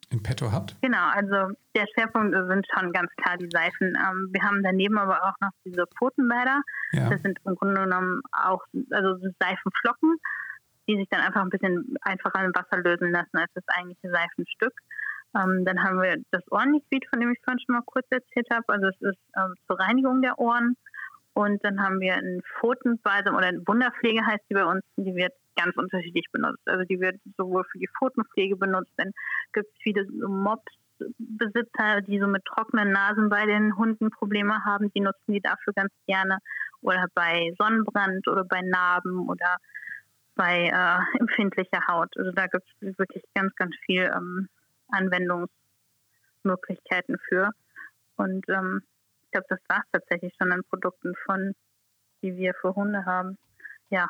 in 0.09 0.23
petto 0.23 0.49
habt? 0.49 0.77
Genau, 0.81 1.09
also 1.11 1.53
der 1.75 1.85
Schwerpunkt 1.93 2.33
sind 2.33 2.65
schon 2.73 2.93
ganz 2.93 3.11
klar 3.17 3.35
die 3.37 3.49
Seifen. 3.51 3.97
Ähm, 3.97 4.29
wir 4.31 4.41
haben 4.43 4.63
daneben 4.63 4.97
aber 4.97 5.21
auch 5.23 5.35
noch 5.41 5.49
diese 5.65 5.83
Pfotenbäder. 5.97 6.61
Ja. 6.93 7.09
Das 7.09 7.21
sind 7.21 7.37
im 7.43 7.55
Grunde 7.55 7.81
genommen 7.81 8.21
auch 8.31 8.61
also 8.91 9.17
Seifenflocken, 9.41 10.15
die 10.87 10.95
sich 10.95 11.09
dann 11.09 11.19
einfach 11.19 11.41
ein 11.41 11.49
bisschen 11.49 11.95
einfacher 12.01 12.45
im 12.45 12.55
Wasser 12.55 12.81
lösen 12.81 13.11
lassen 13.11 13.35
als 13.35 13.51
das 13.55 13.65
eigentliche 13.67 14.09
Seifenstück. 14.09 14.73
Ähm, 15.35 15.65
dann 15.65 15.83
haben 15.83 16.01
wir 16.01 16.15
das 16.31 16.43
Ohrenliquid, 16.49 17.07
von 17.09 17.19
dem 17.19 17.31
ich 17.31 17.39
vorhin 17.43 17.59
schon 17.59 17.75
mal 17.75 17.83
kurz 17.85 18.05
erzählt 18.09 18.47
habe. 18.53 18.63
Also 18.67 18.87
es 18.87 19.01
ist 19.01 19.19
ähm, 19.35 19.53
zur 19.67 19.77
Reinigung 19.79 20.21
der 20.21 20.39
Ohren. 20.39 20.77
Und 21.33 21.63
dann 21.65 21.81
haben 21.81 21.99
wir 21.99 22.15
ein 22.15 22.41
Pfotenbalsam 22.59 23.35
oder 23.35 23.47
eine 23.47 23.65
Wunderpflege 23.65 24.25
heißt 24.25 24.43
die 24.49 24.53
bei 24.53 24.65
uns, 24.65 24.83
die 24.97 25.15
wird 25.15 25.33
ganz 25.55 25.75
unterschiedlich 25.75 26.27
benutzt. 26.31 26.61
Also 26.67 26.83
die 26.85 26.99
wird 26.99 27.19
sowohl 27.37 27.63
für 27.71 27.79
die 27.79 27.89
Pfotenpflege 27.97 28.55
benutzt, 28.55 28.91
dann 28.97 29.11
gibt 29.51 29.67
es 29.67 29.73
viele 29.81 30.05
Mops-Besitzer, 30.05 32.01
die 32.01 32.19
so 32.19 32.27
mit 32.27 32.45
trockenen 32.45 32.91
Nasen 32.91 33.29
bei 33.29 33.45
den 33.45 33.75
Hunden 33.77 34.11
Probleme 34.11 34.63
haben, 34.63 34.91
die 34.93 35.01
nutzen 35.01 35.33
die 35.33 35.41
dafür 35.41 35.73
ganz 35.73 35.91
gerne. 36.05 36.37
Oder 36.81 37.05
bei 37.15 37.53
Sonnenbrand 37.57 38.27
oder 38.27 38.43
bei 38.43 38.61
Narben 38.61 39.27
oder 39.29 39.57
bei 40.35 40.67
äh, 40.67 40.99
empfindlicher 41.19 41.87
Haut. 41.87 42.15
Also 42.17 42.31
da 42.31 42.47
gibt 42.47 42.65
es 42.81 42.97
wirklich 42.97 43.23
ganz, 43.33 43.55
ganz 43.55 43.73
viel 43.85 44.11
ähm, 44.15 44.49
Anwendungsmöglichkeiten 44.89 47.17
für. 47.27 47.51
Und 48.17 48.47
ähm, 48.49 48.83
glaube, 49.33 49.45
das 49.49 49.59
war 49.67 49.79
es 49.79 49.91
tatsächlich 49.91 50.33
schon 50.39 50.51
an 50.51 50.61
Produkten 50.69 51.13
von, 51.25 51.53
die 52.21 52.35
wir 52.35 52.53
für 52.59 52.73
Hunde 52.75 53.05
haben. 53.05 53.37
Ja. 53.89 54.09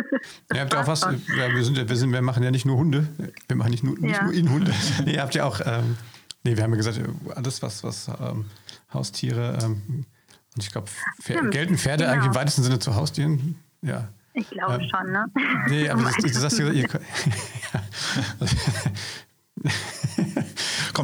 ihr 0.52 0.60
habt 0.60 0.72
ja 0.72 0.82
auch 0.82 0.86
was, 0.86 1.00
ja, 1.00 1.54
wir, 1.54 1.64
sind, 1.64 1.88
wir, 1.88 1.96
sind, 1.96 2.12
wir 2.12 2.20
machen 2.20 2.42
ja 2.42 2.50
nicht 2.50 2.66
nur 2.66 2.76
Hunde, 2.76 3.06
wir 3.48 3.56
machen 3.56 3.70
nicht 3.70 3.84
nur, 3.84 3.98
nicht 3.98 4.16
ja. 4.16 4.24
nur 4.24 4.34
in 4.34 4.50
Hunde. 4.50 4.72
nee, 5.04 5.14
ihr 5.14 5.22
habt 5.22 5.34
ja 5.34 5.44
auch, 5.44 5.60
ähm, 5.64 5.96
nee, 6.42 6.56
wir 6.56 6.64
haben 6.64 6.72
ja 6.72 6.76
gesagt, 6.76 7.00
alles, 7.34 7.62
was, 7.62 7.84
was 7.84 8.08
ähm, 8.08 8.46
Haustiere, 8.92 9.58
ähm, 9.62 10.06
und 10.54 10.62
ich 10.62 10.70
glaube, 10.70 10.90
gelten 11.50 11.78
Pferde 11.78 12.04
genau. 12.04 12.14
eigentlich 12.14 12.26
im 12.26 12.34
weitesten 12.34 12.62
Sinne 12.62 12.78
zu 12.78 12.94
Haustieren? 12.94 13.56
Ja. 13.80 14.08
Ich 14.34 14.50
glaube 14.50 14.82
ähm, 14.82 14.90
schon, 14.90 15.12
ne? 15.12 15.26
Nee, 15.68 15.88
aber 15.88 16.02
das, 16.02 16.16
du 16.22 16.28
sagst, 16.28 16.58
ihr, 16.58 16.72
ihr, 16.72 16.88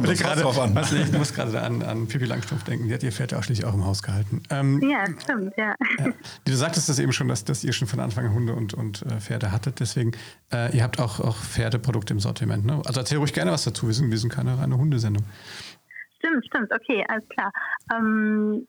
Kommt 0.05 0.19
gerade 0.19 0.41
drauf 0.41 0.59
an. 0.59 0.75
Was, 0.75 0.91
ich 0.91 1.11
muss 1.11 1.33
gerade 1.33 1.61
an, 1.61 1.81
an 1.81 2.07
Pippi 2.07 2.25
Langstrumpf 2.25 2.63
denken. 2.63 2.87
Die 2.87 2.93
hat 2.93 3.03
ihr 3.03 3.11
Pferd 3.11 3.31
ja 3.31 3.39
auch 3.39 3.43
schließlich 3.43 3.67
auch 3.67 3.73
im 3.73 3.85
Haus 3.85 4.03
gehalten. 4.03 4.43
Ähm, 4.49 4.79
ja, 4.81 5.05
stimmt, 5.21 5.53
ja. 5.57 5.75
ja. 5.97 6.13
Du 6.45 6.53
sagtest 6.53 6.89
das 6.89 6.99
eben 6.99 7.11
schon, 7.11 7.27
dass, 7.27 7.45
dass 7.45 7.63
ihr 7.63 7.73
schon 7.73 7.87
von 7.87 7.99
Anfang 7.99 8.25
an 8.25 8.33
Hunde 8.33 8.53
und, 8.53 8.73
und 8.73 9.03
äh, 9.03 9.19
Pferde 9.19 9.51
hattet. 9.51 9.79
Deswegen, 9.79 10.11
äh, 10.51 10.75
ihr 10.75 10.83
habt 10.83 10.99
auch, 10.99 11.19
auch 11.19 11.37
Pferdeprodukte 11.37 12.13
im 12.13 12.19
Sortiment. 12.19 12.65
Ne? 12.65 12.81
Also 12.85 12.99
erzähl 12.99 13.17
ruhig 13.17 13.33
gerne 13.33 13.51
was 13.51 13.63
dazu. 13.63 13.87
Wir 13.87 13.93
sind, 13.93 14.11
wir 14.11 14.17
sind 14.17 14.31
keine 14.31 14.57
reine 14.57 14.77
Hundesendung. 14.77 15.23
Stimmt, 16.17 16.45
stimmt. 16.45 16.71
Okay, 16.73 17.05
alles 17.07 17.27
klar. 17.29 17.51
Ähm, 17.93 18.67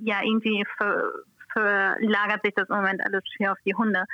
ja, 0.00 0.22
irgendwie 0.22 0.64
verlagert 1.52 2.40
sich 2.44 2.54
das 2.54 2.68
im 2.68 2.76
Moment 2.76 3.04
alles 3.04 3.22
schwer 3.36 3.52
auf 3.52 3.58
die 3.64 3.74
Hunde. 3.74 4.04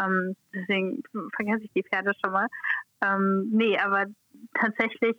Ähm, 0.00 0.34
deswegen 0.52 1.02
vergesse 1.36 1.64
ich 1.64 1.70
die 1.74 1.84
Pferde 1.84 2.12
schon 2.22 2.32
mal. 2.32 2.46
Ähm, 3.02 3.48
nee, 3.52 3.78
aber 3.78 4.06
tatsächlich 4.58 5.16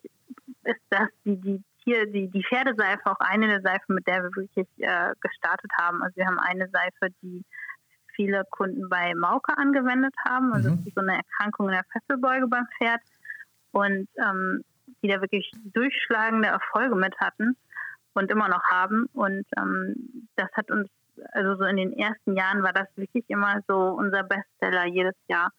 ist 0.63 0.81
das 0.89 1.09
die, 1.23 1.37
die 1.37 1.63
hier 1.85 2.07
die, 2.07 2.27
die 2.27 2.43
Pferdeseife 2.43 3.05
auch 3.05 3.19
eine 3.19 3.47
der 3.47 3.61
Seifen, 3.61 3.95
mit 3.95 4.07
der 4.07 4.23
wir 4.23 4.35
wirklich 4.35 4.67
äh, 4.77 5.13
gestartet 5.21 5.71
haben. 5.79 6.01
Also 6.01 6.15
wir 6.15 6.25
haben 6.25 6.39
eine 6.39 6.67
Seife, 6.69 7.13
die 7.21 7.45
viele 8.15 8.43
Kunden 8.49 8.89
bei 8.89 9.13
Mauke 9.13 9.55
angewendet 9.57 10.15
haben. 10.27 10.51
Also 10.51 10.71
mhm. 10.71 10.91
so 10.93 11.01
eine 11.01 11.17
Erkrankung 11.17 11.67
in 11.67 11.75
der 11.75 11.85
Fesselbeuge 11.91 12.47
beim 12.47 12.67
Pferd 12.77 13.01
und 13.71 14.07
ähm, 14.17 14.63
die 15.01 15.07
da 15.07 15.21
wirklich 15.21 15.51
durchschlagende 15.73 16.47
Erfolge 16.47 16.95
mit 16.95 17.15
hatten 17.19 17.55
und 18.13 18.31
immer 18.31 18.47
noch 18.47 18.63
haben. 18.71 19.05
Und 19.13 19.45
ähm, 19.57 20.27
das 20.35 20.49
hat 20.53 20.71
uns, 20.71 20.89
also 21.33 21.55
so 21.55 21.65
in 21.65 21.77
den 21.77 21.93
ersten 21.93 22.35
Jahren 22.35 22.63
war 22.63 22.73
das 22.73 22.87
wirklich 22.95 23.25
immer 23.27 23.59
so 23.67 23.75
unser 23.75 24.23
Bestseller 24.23 24.85
jedes 24.85 25.15
Jahr. 25.27 25.51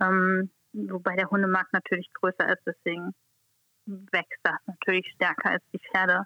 Ähm, 0.00 0.50
wobei 0.72 1.16
der 1.16 1.30
Hundemarkt 1.30 1.72
natürlich 1.72 2.10
größer 2.14 2.48
ist, 2.48 2.62
deswegen 2.64 3.14
wächst 4.12 4.40
das 4.42 4.56
natürlich 4.66 5.06
stärker 5.14 5.50
als 5.50 5.62
die 5.72 5.78
Pferde, 5.78 6.24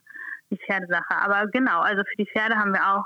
die 0.51 0.59
Pferdesache. 0.59 1.17
Aber 1.17 1.47
genau, 1.49 1.81
also 1.81 2.03
für 2.03 2.17
die 2.17 2.27
Pferde 2.27 2.57
haben 2.57 2.73
wir 2.73 2.87
auch 2.87 3.05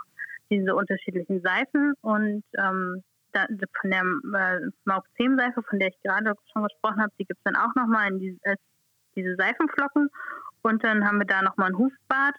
diese 0.50 0.74
unterschiedlichen 0.74 1.42
Seifen 1.42 1.94
und 2.02 2.44
ähm, 2.56 3.02
da, 3.32 3.46
von 3.80 3.90
der 3.90 4.02
äh, 4.02 4.60
Mauk 4.84 5.04
10 5.16 5.36
Seife, 5.36 5.62
von 5.62 5.78
der 5.78 5.88
ich 5.88 6.02
gerade 6.02 6.32
schon 6.52 6.62
gesprochen 6.62 7.02
habe, 7.02 7.12
die 7.18 7.24
gibt 7.24 7.38
es 7.38 7.44
dann 7.44 7.56
auch 7.56 7.74
nochmal 7.74 8.12
in 8.12 8.20
die, 8.20 8.38
äh, 8.42 8.56
diese 9.14 9.34
Seifenflocken 9.36 10.08
und 10.62 10.84
dann 10.84 11.06
haben 11.06 11.18
wir 11.18 11.26
da 11.26 11.42
nochmal 11.42 11.70
ein 11.70 11.78
Hufbad 11.78 12.34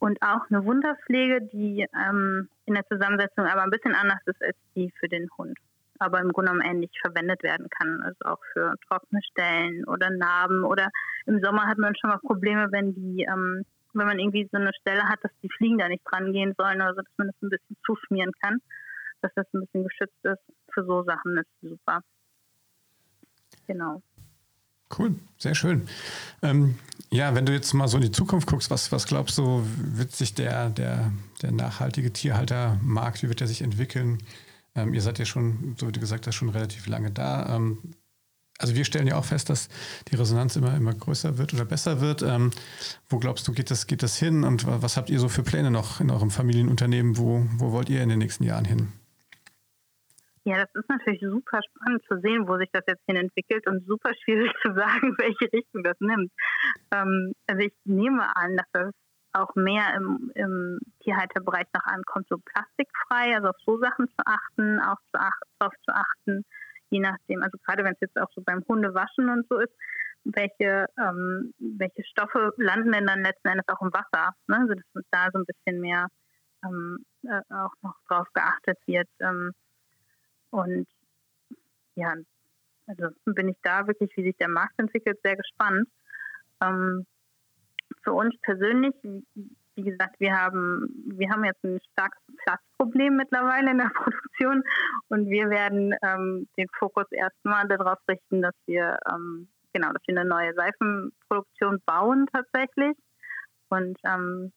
und 0.00 0.20
auch 0.20 0.50
eine 0.50 0.64
Wunderpflege, 0.64 1.42
die 1.52 1.86
ähm, 1.94 2.48
in 2.66 2.74
der 2.74 2.86
Zusammensetzung 2.86 3.46
aber 3.46 3.62
ein 3.62 3.70
bisschen 3.70 3.94
anders 3.94 4.20
ist 4.26 4.42
als 4.42 4.56
die 4.74 4.92
für 4.98 5.08
den 5.08 5.28
Hund 5.38 5.56
aber 6.02 6.20
im 6.20 6.32
Grunde 6.32 6.50
genommen 6.50 6.68
ähnlich 6.68 6.90
verwendet 7.00 7.42
werden 7.42 7.68
kann. 7.70 8.02
Also 8.02 8.18
auch 8.24 8.40
für 8.52 8.74
trockene 8.88 9.22
Stellen 9.22 9.84
oder 9.84 10.10
Narben 10.10 10.64
oder 10.64 10.88
im 11.26 11.40
Sommer 11.42 11.66
hat 11.66 11.78
man 11.78 11.94
schon 11.96 12.10
mal 12.10 12.18
Probleme, 12.18 12.68
wenn 12.70 12.94
die, 12.94 13.22
ähm, 13.22 13.64
wenn 13.94 14.06
man 14.06 14.18
irgendwie 14.18 14.48
so 14.50 14.58
eine 14.58 14.72
Stelle 14.80 15.04
hat, 15.04 15.18
dass 15.22 15.32
die 15.42 15.50
Fliegen 15.56 15.78
da 15.78 15.88
nicht 15.88 16.02
dran 16.04 16.32
gehen 16.32 16.54
sollen 16.56 16.80
oder 16.80 16.94
so, 16.94 17.02
dass 17.02 17.18
man 17.18 17.28
das 17.28 17.36
ein 17.42 17.50
bisschen 17.50 17.76
zuschmieren 17.84 18.32
kann, 18.40 18.60
dass 19.20 19.32
das 19.34 19.46
ein 19.52 19.60
bisschen 19.60 19.84
geschützt 19.84 20.24
ist. 20.24 20.42
Für 20.72 20.84
so 20.84 21.02
Sachen 21.04 21.36
ist 21.36 21.50
super. 21.60 22.00
Genau. 23.66 24.02
Cool, 24.98 25.14
sehr 25.38 25.54
schön. 25.54 25.88
Ähm, 26.42 26.78
ja, 27.10 27.34
wenn 27.34 27.46
du 27.46 27.52
jetzt 27.52 27.72
mal 27.72 27.88
so 27.88 27.96
in 27.96 28.02
die 28.02 28.10
Zukunft 28.10 28.46
guckst, 28.48 28.70
was, 28.70 28.92
was 28.92 29.06
glaubst 29.06 29.38
du, 29.38 29.64
wird 29.76 30.12
sich 30.12 30.34
der, 30.34 30.68
der, 30.70 31.12
der 31.40 31.52
nachhaltige 31.52 32.12
Tierhaltermarkt, 32.12 33.22
wie 33.22 33.28
wird 33.28 33.40
der 33.40 33.46
sich 33.46 33.62
entwickeln? 33.62 34.18
Ähm, 34.74 34.92
ihr 34.92 35.00
seid 35.00 35.18
ja 35.18 35.24
schon, 35.24 35.76
so 35.78 35.88
wie 35.88 35.92
du 35.92 36.00
gesagt 36.00 36.26
hast, 36.26 36.34
schon 36.34 36.50
relativ 36.50 36.86
lange 36.86 37.10
da. 37.10 37.56
Ähm, 37.56 37.78
also 38.62 38.74
wir 38.74 38.84
stellen 38.84 39.06
ja 39.06 39.16
auch 39.16 39.24
fest, 39.24 39.50
dass 39.50 39.68
die 40.10 40.16
Resonanz 40.16 40.56
immer, 40.56 40.76
immer 40.76 40.94
größer 40.94 41.38
wird 41.38 41.52
oder 41.52 41.64
besser 41.64 42.00
wird. 42.00 42.22
Ähm, 42.22 42.50
wo 43.08 43.18
glaubst 43.18 43.46
du, 43.46 43.52
geht 43.52 43.70
das, 43.70 43.86
geht 43.86 44.02
das 44.02 44.16
hin 44.16 44.44
und 44.44 44.66
was 44.66 44.96
habt 44.96 45.10
ihr 45.10 45.18
so 45.18 45.28
für 45.28 45.42
Pläne 45.42 45.70
noch 45.70 46.00
in 46.00 46.10
eurem 46.10 46.30
Familienunternehmen? 46.30 47.18
Wo, 47.18 47.44
wo 47.58 47.72
wollt 47.72 47.90
ihr 47.90 48.02
in 48.02 48.08
den 48.08 48.18
nächsten 48.18 48.44
Jahren 48.44 48.64
hin? 48.64 48.92
Ja, 50.44 50.56
das 50.56 50.74
ist 50.74 50.88
natürlich 50.88 51.20
super 51.20 51.60
spannend 51.62 52.02
zu 52.08 52.18
sehen, 52.20 52.48
wo 52.48 52.58
sich 52.58 52.68
das 52.72 52.82
jetzt 52.88 53.02
hin 53.06 53.16
entwickelt 53.16 53.66
und 53.68 53.86
super 53.86 54.10
schwierig 54.24 54.52
zu 54.62 54.74
sagen, 54.74 55.14
welche 55.18 55.52
Richtung 55.52 55.84
das 55.84 55.96
nimmt. 56.00 56.32
Ähm, 56.92 57.32
also 57.46 57.62
ich 57.62 57.72
nehme 57.84 58.24
an, 58.36 58.56
dass 58.56 58.66
das 58.72 58.94
auch 59.34 59.54
mehr 59.54 59.94
im, 59.94 60.30
im 60.34 60.78
Tierhalterbereich 61.02 61.66
noch 61.74 61.84
ankommt, 61.84 62.26
so 62.28 62.36
plastikfrei, 62.38 63.34
also 63.34 63.48
auf 63.48 63.56
so 63.64 63.78
Sachen 63.78 64.08
zu 64.08 64.26
achten, 64.26 64.80
auch 64.80 64.98
zu 65.10 65.18
ach, 65.18 65.38
darauf 65.58 65.74
zu 65.84 65.94
achten, 65.94 66.44
je 66.92 67.00
nachdem, 67.00 67.42
also 67.42 67.58
gerade 67.64 67.84
wenn 67.84 67.94
es 67.94 68.00
jetzt 68.00 68.18
auch 68.20 68.30
so 68.34 68.42
beim 68.42 68.62
Hundewaschen 68.68 69.28
und 69.30 69.48
so 69.48 69.58
ist, 69.58 69.72
welche, 70.24 70.86
ähm, 70.98 71.52
welche 71.58 72.04
Stoffe 72.04 72.52
landen 72.56 72.92
denn 72.92 73.06
dann 73.06 73.24
letzten 73.24 73.48
Endes 73.48 73.66
auch 73.68 73.80
im 73.80 73.92
Wasser, 73.92 74.34
ne? 74.46 74.58
also 74.60 74.74
dass 74.74 75.04
da 75.10 75.28
so 75.32 75.38
ein 75.40 75.46
bisschen 75.46 75.80
mehr 75.80 76.06
ähm, 76.64 77.04
äh, 77.24 77.40
auch 77.52 77.72
noch 77.82 77.96
drauf 78.08 78.28
geachtet 78.34 78.78
wird. 78.86 79.08
Ähm, 79.20 79.52
und 80.50 80.86
ja, 81.96 82.14
also 82.86 83.08
bin 83.24 83.48
ich 83.48 83.56
da 83.62 83.86
wirklich, 83.86 84.10
wie 84.16 84.22
sich 84.22 84.36
der 84.36 84.48
Markt 84.48 84.78
entwickelt, 84.78 85.18
sehr 85.24 85.36
gespannt. 85.36 85.88
Ähm, 86.60 87.06
für 88.02 88.12
uns 88.12 88.34
persönlich, 88.42 88.94
wie 89.02 89.82
gesagt, 89.82 90.20
wir 90.20 90.36
haben, 90.38 90.88
wir 91.06 91.30
haben 91.30 91.44
jetzt 91.44 91.64
ein 91.64 91.80
starkes 91.92 92.20
Platzproblem 92.82 93.16
mittlerweile 93.16 93.70
in 93.70 93.78
der 93.78 93.90
Produktion 93.94 94.62
und 95.08 95.28
wir 95.28 95.50
werden 95.50 95.94
ähm, 96.02 96.48
den 96.56 96.66
Fokus 96.78 97.06
erstmal 97.10 97.66
darauf 97.68 97.98
richten, 98.08 98.42
dass 98.42 98.54
wir 98.66 98.98
ähm, 99.10 99.48
genau, 99.72 99.92
dass 99.92 100.02
wir 100.06 100.18
eine 100.18 100.28
neue 100.28 100.54
Seifenproduktion 100.54 101.80
bauen 101.86 102.26
tatsächlich. 102.32 102.96
Und 103.68 103.98
ähm, 104.04 104.52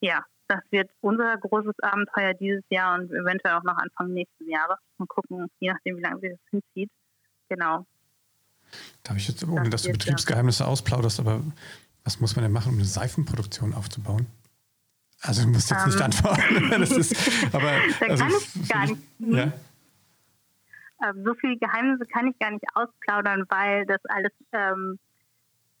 ja, 0.00 0.24
das 0.48 0.60
wird 0.70 0.90
unser 1.00 1.36
großes 1.38 1.74
Abenteuer 1.82 2.34
dieses 2.34 2.64
Jahr 2.70 2.98
und 2.98 3.10
eventuell 3.10 3.54
auch 3.54 3.64
noch 3.64 3.76
Anfang 3.76 4.12
nächsten 4.12 4.48
Jahres. 4.48 4.78
Mal 4.98 5.06
gucken, 5.06 5.46
je 5.58 5.72
nachdem, 5.72 5.96
wie 5.96 6.02
lange 6.02 6.20
sich 6.20 6.30
das 6.30 6.50
hinzieht. 6.50 6.90
Genau. 7.48 7.86
Darf 9.02 9.16
ich 9.16 9.28
jetzt, 9.28 9.46
ohne 9.46 9.70
dass 9.70 9.82
du 9.82 9.92
Betriebsgeheimnisse 9.92 10.66
ausplauderst, 10.66 11.20
aber 11.20 11.42
was 12.04 12.20
muss 12.20 12.36
man 12.36 12.42
denn 12.42 12.52
machen, 12.52 12.70
um 12.70 12.74
eine 12.74 12.84
Seifenproduktion 12.84 13.74
aufzubauen? 13.74 14.26
Also 15.22 15.42
du 15.42 15.48
musst 15.48 15.70
jetzt 15.70 15.86
nicht 15.86 15.98
ähm. 15.98 16.04
antworten. 16.04 16.70
das 16.80 16.90
ist, 16.90 17.54
aber, 17.54 17.72
da 18.00 18.06
also, 18.06 18.24
kann 18.24 18.32
ich 18.32 18.68
gar 18.68 18.86
nicht. 18.86 19.02
Ja? 19.18 19.52
Ähm, 21.04 21.24
so 21.24 21.34
viele 21.34 21.56
Geheimnisse 21.58 22.04
kann 22.06 22.28
ich 22.28 22.38
gar 22.38 22.50
nicht 22.50 22.64
ausplaudern, 22.74 23.44
weil 23.48 23.86
das 23.86 24.00
alles 24.08 24.32
ähm, 24.52 24.98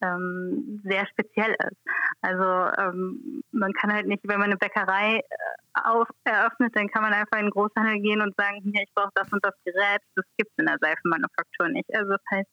ähm, 0.00 0.80
sehr 0.84 1.06
speziell 1.08 1.54
ist. 1.58 1.78
Also 2.20 2.72
ähm, 2.80 3.42
man 3.52 3.72
kann 3.72 3.92
halt 3.92 4.06
nicht, 4.06 4.22
wenn 4.24 4.38
man 4.38 4.50
eine 4.50 4.56
Bäckerei 4.56 5.18
äh, 5.18 5.80
auf, 5.84 6.08
eröffnet, 6.24 6.74
dann 6.74 6.88
kann 6.88 7.02
man 7.02 7.12
einfach 7.12 7.38
in 7.38 7.46
den 7.46 7.50
Großhandel 7.50 8.00
gehen 8.00 8.20
und 8.20 8.34
sagen, 8.36 8.60
hier, 8.62 8.82
ich 8.82 8.94
brauche 8.94 9.10
das 9.14 9.32
und 9.32 9.44
das 9.44 9.54
Gerät. 9.64 10.00
Das 10.14 10.24
gibt 10.36 10.50
es 10.52 10.58
in 10.58 10.66
der 10.66 10.78
Seifenmanufaktur 10.80 11.68
nicht. 11.68 11.92
Also 11.94 12.12
das 12.12 12.22
heißt, 12.30 12.50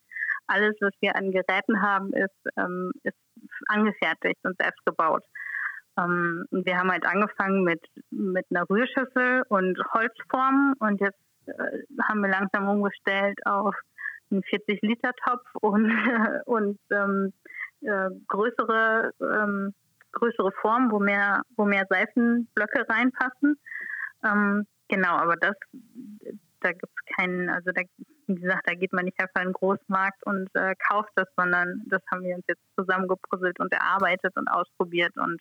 alles, 0.47 0.75
was 0.79 0.93
wir 1.01 1.15
an 1.15 1.31
Geräten 1.31 1.81
haben, 1.81 2.13
ist, 2.13 2.53
ähm, 2.57 2.91
ist 3.03 3.17
angefertigt 3.67 4.39
und 4.43 4.55
selbst 4.57 4.83
gebaut. 4.85 5.23
Ähm, 5.97 6.45
wir 6.51 6.77
haben 6.77 6.91
halt 6.91 7.05
angefangen 7.05 7.63
mit, 7.63 7.81
mit 8.11 8.45
einer 8.49 8.69
Rührschüssel 8.69 9.43
und 9.49 9.77
Holzformen 9.93 10.73
und 10.79 10.99
jetzt 10.99 11.19
äh, 11.45 11.83
haben 12.03 12.21
wir 12.21 12.29
langsam 12.29 12.67
umgestellt 12.67 13.39
auf 13.45 13.75
einen 14.31 14.41
40-Liter-Topf 14.41 15.45
und, 15.61 15.85
und 16.45 16.79
ähm, 16.91 17.33
äh, 17.81 18.09
größere, 18.27 19.11
ähm, 19.21 19.73
größere 20.11 20.51
Formen, 20.61 20.91
wo 20.91 20.99
mehr, 20.99 21.41
wo 21.55 21.65
mehr 21.65 21.85
Seifenblöcke 21.89 22.87
reinpassen. 22.89 23.57
Ähm, 24.23 24.65
genau, 24.87 25.15
aber 25.15 25.35
das, 25.35 25.55
da 26.61 26.71
gibt 26.71 26.83
es 26.83 27.15
keinen, 27.15 27.49
also 27.49 27.71
da, 27.71 27.81
wie 28.27 28.35
gesagt, 28.35 28.67
da 28.67 28.73
geht 28.73 28.93
man 28.93 29.05
nicht 29.05 29.19
einfach 29.19 29.41
in 29.41 29.49
den 29.49 29.53
Großmarkt 29.53 30.25
und 30.25 30.49
äh, 30.55 30.73
kauft 30.89 31.11
das, 31.15 31.27
sondern 31.37 31.83
das 31.85 32.01
haben 32.11 32.23
wir 32.23 32.35
uns 32.35 32.45
jetzt 32.47 32.63
zusammengepuzzelt 32.77 33.59
und 33.59 33.71
erarbeitet 33.71 34.35
und 34.35 34.47
ausprobiert 34.47 35.15
und 35.17 35.39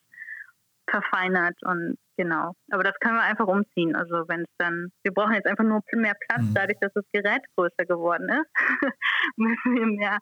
verfeinert 0.88 1.57
und 1.62 1.97
genau. 2.17 2.53
Aber 2.71 2.83
das 2.83 2.95
können 3.00 3.17
wir 3.17 3.23
einfach 3.23 3.47
umziehen. 3.47 3.95
Also 3.97 4.29
wenn 4.29 4.43
es 4.43 4.50
dann, 4.59 4.91
wir 5.03 5.12
brauchen 5.12 5.35
jetzt 5.35 5.47
einfach 5.47 5.64
nur 5.64 5.83
mehr 5.93 6.14
Platz, 6.29 6.43
mhm. 6.43 6.55
dadurch, 6.55 6.79
dass 6.81 6.93
das 6.95 7.05
Gerät 7.12 7.43
größer 7.57 7.87
geworden 7.87 8.29
ist, 8.29 8.50
müssen 9.37 9.75
wir 9.75 9.87
mehr, 9.87 10.19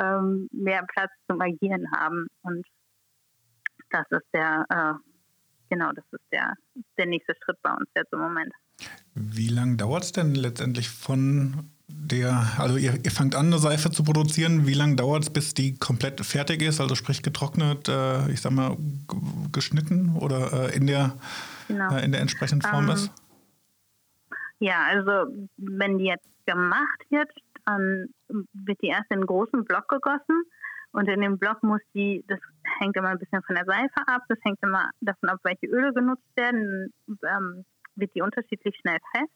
ähm, 0.00 0.48
mehr 0.52 0.84
Platz 0.94 1.10
zum 1.28 1.40
Agieren 1.40 1.90
haben. 1.92 2.28
Und 2.42 2.66
das 3.90 4.06
ist 4.10 4.26
der, 4.32 4.64
äh, 4.68 4.94
genau, 5.70 5.92
das 5.92 6.04
ist 6.12 6.24
der, 6.32 6.54
der 6.98 7.06
nächste 7.06 7.34
Schritt 7.44 7.60
bei 7.62 7.72
uns 7.72 7.88
jetzt 7.96 8.12
im 8.12 8.20
Moment. 8.20 8.52
Wie 9.14 9.48
lange 9.48 9.76
dauert 9.76 10.02
es 10.04 10.12
denn 10.12 10.34
letztendlich 10.34 10.88
von 10.88 11.70
der, 11.88 12.46
also 12.58 12.76
ihr, 12.76 12.94
ihr 13.04 13.10
fangt 13.10 13.34
an, 13.34 13.46
eine 13.46 13.58
Seife 13.58 13.90
zu 13.90 14.04
produzieren. 14.04 14.66
Wie 14.66 14.74
lange 14.74 14.96
dauert 14.96 15.24
es, 15.24 15.30
bis 15.30 15.54
die 15.54 15.78
komplett 15.78 16.20
fertig 16.24 16.62
ist? 16.62 16.80
Also 16.80 16.94
sprich 16.94 17.22
getrocknet, 17.22 17.88
äh, 17.88 18.30
ich 18.30 18.40
sag 18.40 18.52
mal, 18.52 18.76
geschnitten 19.52 20.16
oder 20.16 20.70
äh, 20.70 20.76
in, 20.76 20.86
der, 20.86 21.14
genau. 21.68 21.94
äh, 21.94 22.04
in 22.04 22.12
der 22.12 22.20
entsprechenden 22.20 22.68
Form 22.68 22.84
ähm, 22.84 22.94
ist? 22.94 23.12
Ja, 24.60 24.84
also 24.88 25.32
wenn 25.56 25.98
die 25.98 26.06
jetzt 26.06 26.28
gemacht 26.46 27.00
wird, 27.10 27.30
dann 27.66 28.08
wird 28.28 28.80
die 28.82 28.88
erst 28.88 29.10
in 29.10 29.18
einen 29.18 29.26
großen 29.26 29.64
Block 29.64 29.88
gegossen. 29.88 30.44
Und 30.92 31.08
in 31.08 31.20
dem 31.20 31.38
Block 31.38 31.62
muss 31.62 31.80
die, 31.92 32.24
das 32.28 32.38
hängt 32.78 32.96
immer 32.96 33.08
ein 33.08 33.18
bisschen 33.18 33.42
von 33.42 33.56
der 33.56 33.64
Seife 33.64 34.06
ab, 34.06 34.22
das 34.28 34.38
hängt 34.44 34.58
immer 34.62 34.90
davon 35.00 35.28
ab, 35.28 35.40
welche 35.42 35.66
Öle 35.66 35.92
genutzt 35.92 36.22
werden, 36.36 36.92
ähm, 37.08 37.64
wird 37.96 38.14
die 38.14 38.22
unterschiedlich 38.22 38.76
schnell 38.80 38.98
fest. 39.12 39.32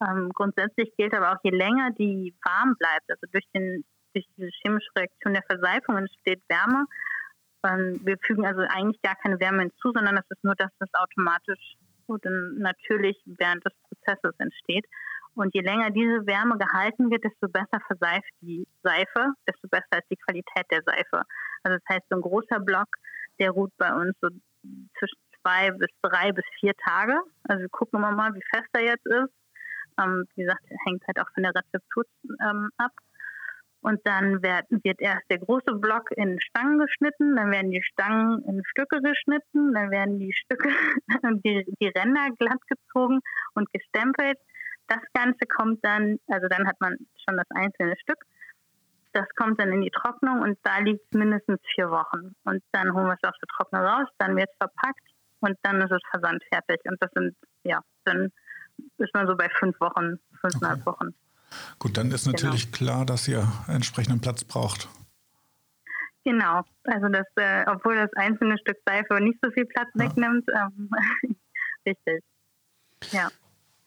Ähm, 0.00 0.30
grundsätzlich 0.34 0.94
gilt 0.96 1.14
aber 1.14 1.32
auch, 1.32 1.40
je 1.42 1.50
länger 1.50 1.90
die 1.90 2.34
warm 2.44 2.76
bleibt, 2.78 3.10
also 3.10 3.26
durch, 3.32 3.44
den, 3.54 3.84
durch 4.14 4.26
diese 4.36 4.48
chemische 4.62 4.88
Reaktion 4.96 5.34
der 5.34 5.42
Verseifung 5.42 5.98
entsteht 5.98 6.42
Wärme. 6.48 6.86
Ähm, 7.66 8.00
wir 8.04 8.16
fügen 8.24 8.46
also 8.46 8.62
eigentlich 8.62 9.00
gar 9.02 9.16
keine 9.16 9.38
Wärme 9.40 9.62
hinzu, 9.62 9.92
sondern 9.92 10.16
es 10.16 10.30
ist 10.30 10.42
nur, 10.42 10.54
dass 10.54 10.70
das 10.78 10.88
automatisch 10.94 11.76
und 12.06 12.24
natürlich 12.58 13.16
während 13.24 13.64
des 13.64 13.72
Prozesses 13.88 14.34
entsteht. 14.38 14.86
Und 15.34 15.54
je 15.54 15.60
länger 15.60 15.90
diese 15.90 16.26
Wärme 16.26 16.58
gehalten 16.58 17.10
wird, 17.10 17.24
desto 17.24 17.48
besser 17.48 17.80
verseift 17.86 18.30
die 18.40 18.66
Seife, 18.82 19.32
desto 19.46 19.68
besser 19.68 19.98
ist 19.98 20.10
die 20.10 20.16
Qualität 20.16 20.66
der 20.70 20.82
Seife. 20.84 21.22
Also 21.62 21.78
das 21.78 21.82
heißt, 21.88 22.06
so 22.10 22.16
ein 22.16 22.22
großer 22.22 22.58
Block, 22.58 22.88
der 23.38 23.50
ruht 23.50 23.70
bei 23.78 23.92
uns 23.94 24.12
so 24.20 24.28
zwischen 24.98 25.18
zwei 25.40 25.70
bis 25.70 25.88
drei 26.02 26.32
bis 26.32 26.44
vier 26.58 26.74
Tage. 26.84 27.14
Also 27.44 27.62
wir 27.62 27.68
gucken 27.68 28.00
immer 28.00 28.12
mal, 28.12 28.34
wie 28.34 28.42
fest 28.52 28.68
er 28.72 28.82
jetzt 28.82 29.06
ist. 29.06 29.32
Ähm, 30.00 30.24
wie 30.34 30.42
gesagt, 30.42 30.62
hängt 30.86 31.06
halt 31.06 31.20
auch 31.20 31.30
von 31.34 31.42
der 31.42 31.54
Rezeptur 31.54 32.04
ähm, 32.40 32.70
ab. 32.76 32.92
Und 33.82 34.00
dann 34.04 34.42
wird, 34.42 34.66
wird 34.68 35.00
erst 35.00 35.24
der 35.30 35.38
große 35.38 35.74
Block 35.74 36.10
in 36.10 36.38
Stangen 36.40 36.78
geschnitten, 36.78 37.36
dann 37.36 37.50
werden 37.50 37.70
die 37.70 37.82
Stangen 37.82 38.44
in 38.44 38.62
Stücke 38.66 39.00
geschnitten, 39.00 39.72
dann 39.72 39.90
werden 39.90 40.18
die 40.18 40.34
Stücke, 40.34 40.68
die, 41.44 41.64
die 41.80 41.88
Ränder 41.88 42.28
glatt 42.38 42.60
gezogen 42.68 43.20
und 43.54 43.72
gestempelt. 43.72 44.38
Das 44.86 45.00
Ganze 45.14 45.46
kommt 45.46 45.82
dann, 45.84 46.18
also 46.28 46.46
dann 46.48 46.66
hat 46.66 46.78
man 46.80 46.96
schon 47.24 47.36
das 47.36 47.46
einzelne 47.50 47.96
Stück. 48.02 48.22
Das 49.12 49.26
kommt 49.34 49.58
dann 49.58 49.72
in 49.72 49.80
die 49.80 49.90
Trocknung 49.90 50.40
und 50.40 50.58
da 50.62 50.78
liegt 50.78 51.02
es 51.06 51.18
mindestens 51.18 51.60
vier 51.74 51.90
Wochen. 51.90 52.34
Und 52.44 52.62
dann 52.72 52.92
holen 52.92 53.06
wir 53.06 53.16
es 53.20 53.28
aus 53.28 53.38
der 53.40 53.48
Trocknung 53.48 53.82
raus, 53.82 54.08
dann 54.18 54.36
wird 54.36 54.50
es 54.50 54.56
verpackt 54.58 55.08
und 55.40 55.56
dann 55.62 55.80
ist 55.80 55.90
es 55.90 56.02
versandfertig. 56.10 56.80
Und 56.84 57.02
das 57.02 57.10
sind, 57.14 57.34
ja, 57.64 57.80
dann 58.04 58.30
ist 58.98 59.14
man 59.14 59.26
so 59.26 59.36
bei 59.36 59.48
fünf 59.58 59.78
Wochen, 59.80 60.18
fünfeinhalb 60.40 60.86
okay. 60.86 60.86
Wochen. 60.86 61.14
Gut, 61.78 61.96
dann 61.96 62.10
ist 62.12 62.26
natürlich 62.26 62.70
genau. 62.70 62.76
klar, 62.76 63.06
dass 63.06 63.26
ihr 63.26 63.46
entsprechenden 63.66 64.20
Platz 64.20 64.44
braucht. 64.44 64.88
Genau, 66.24 66.62
also 66.84 67.08
das, 67.08 67.26
äh, 67.36 67.64
obwohl 67.66 67.96
das 67.96 68.12
einzelne 68.14 68.58
Stück 68.58 68.76
Seife 68.86 69.14
nicht 69.20 69.38
so 69.42 69.50
viel 69.50 69.64
Platz 69.64 69.88
ja. 69.94 70.04
wegnimmt, 70.04 70.44
ähm, 70.54 70.90
richtig. 71.86 72.22
Ja. 73.10 73.28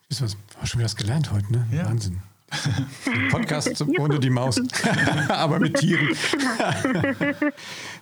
Ist 0.10 0.22
was, 0.22 0.38
schon 0.68 0.80
wieder 0.80 0.86
was 0.86 0.96
gelernt 0.96 1.32
heute, 1.32 1.52
ne? 1.52 1.66
Ja. 1.72 1.86
Wahnsinn. 1.86 2.22
Podcast 3.32 3.84
ohne 4.00 4.20
die 4.20 4.30
Maus, 4.30 4.62
aber 5.30 5.60
mit 5.60 5.78
Tieren. 5.78 6.10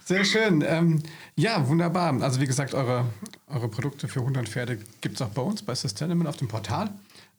Sehr 0.03 0.25
schön. 0.25 0.63
Ähm, 0.67 1.01
ja, 1.35 1.67
wunderbar. 1.67 2.21
Also 2.21 2.39
wie 2.41 2.47
gesagt, 2.47 2.73
eure, 2.73 3.05
eure 3.47 3.67
Produkte 3.67 4.07
für 4.07 4.21
Hunde 4.21 4.39
und 4.39 4.49
Pferde 4.49 4.77
gibt 5.01 5.15
es 5.15 5.21
auch 5.21 5.29
bei 5.29 5.41
uns, 5.41 5.61
bei 5.61 5.75
Sustainable 5.75 6.27
auf 6.27 6.37
dem 6.37 6.47
Portal. 6.47 6.89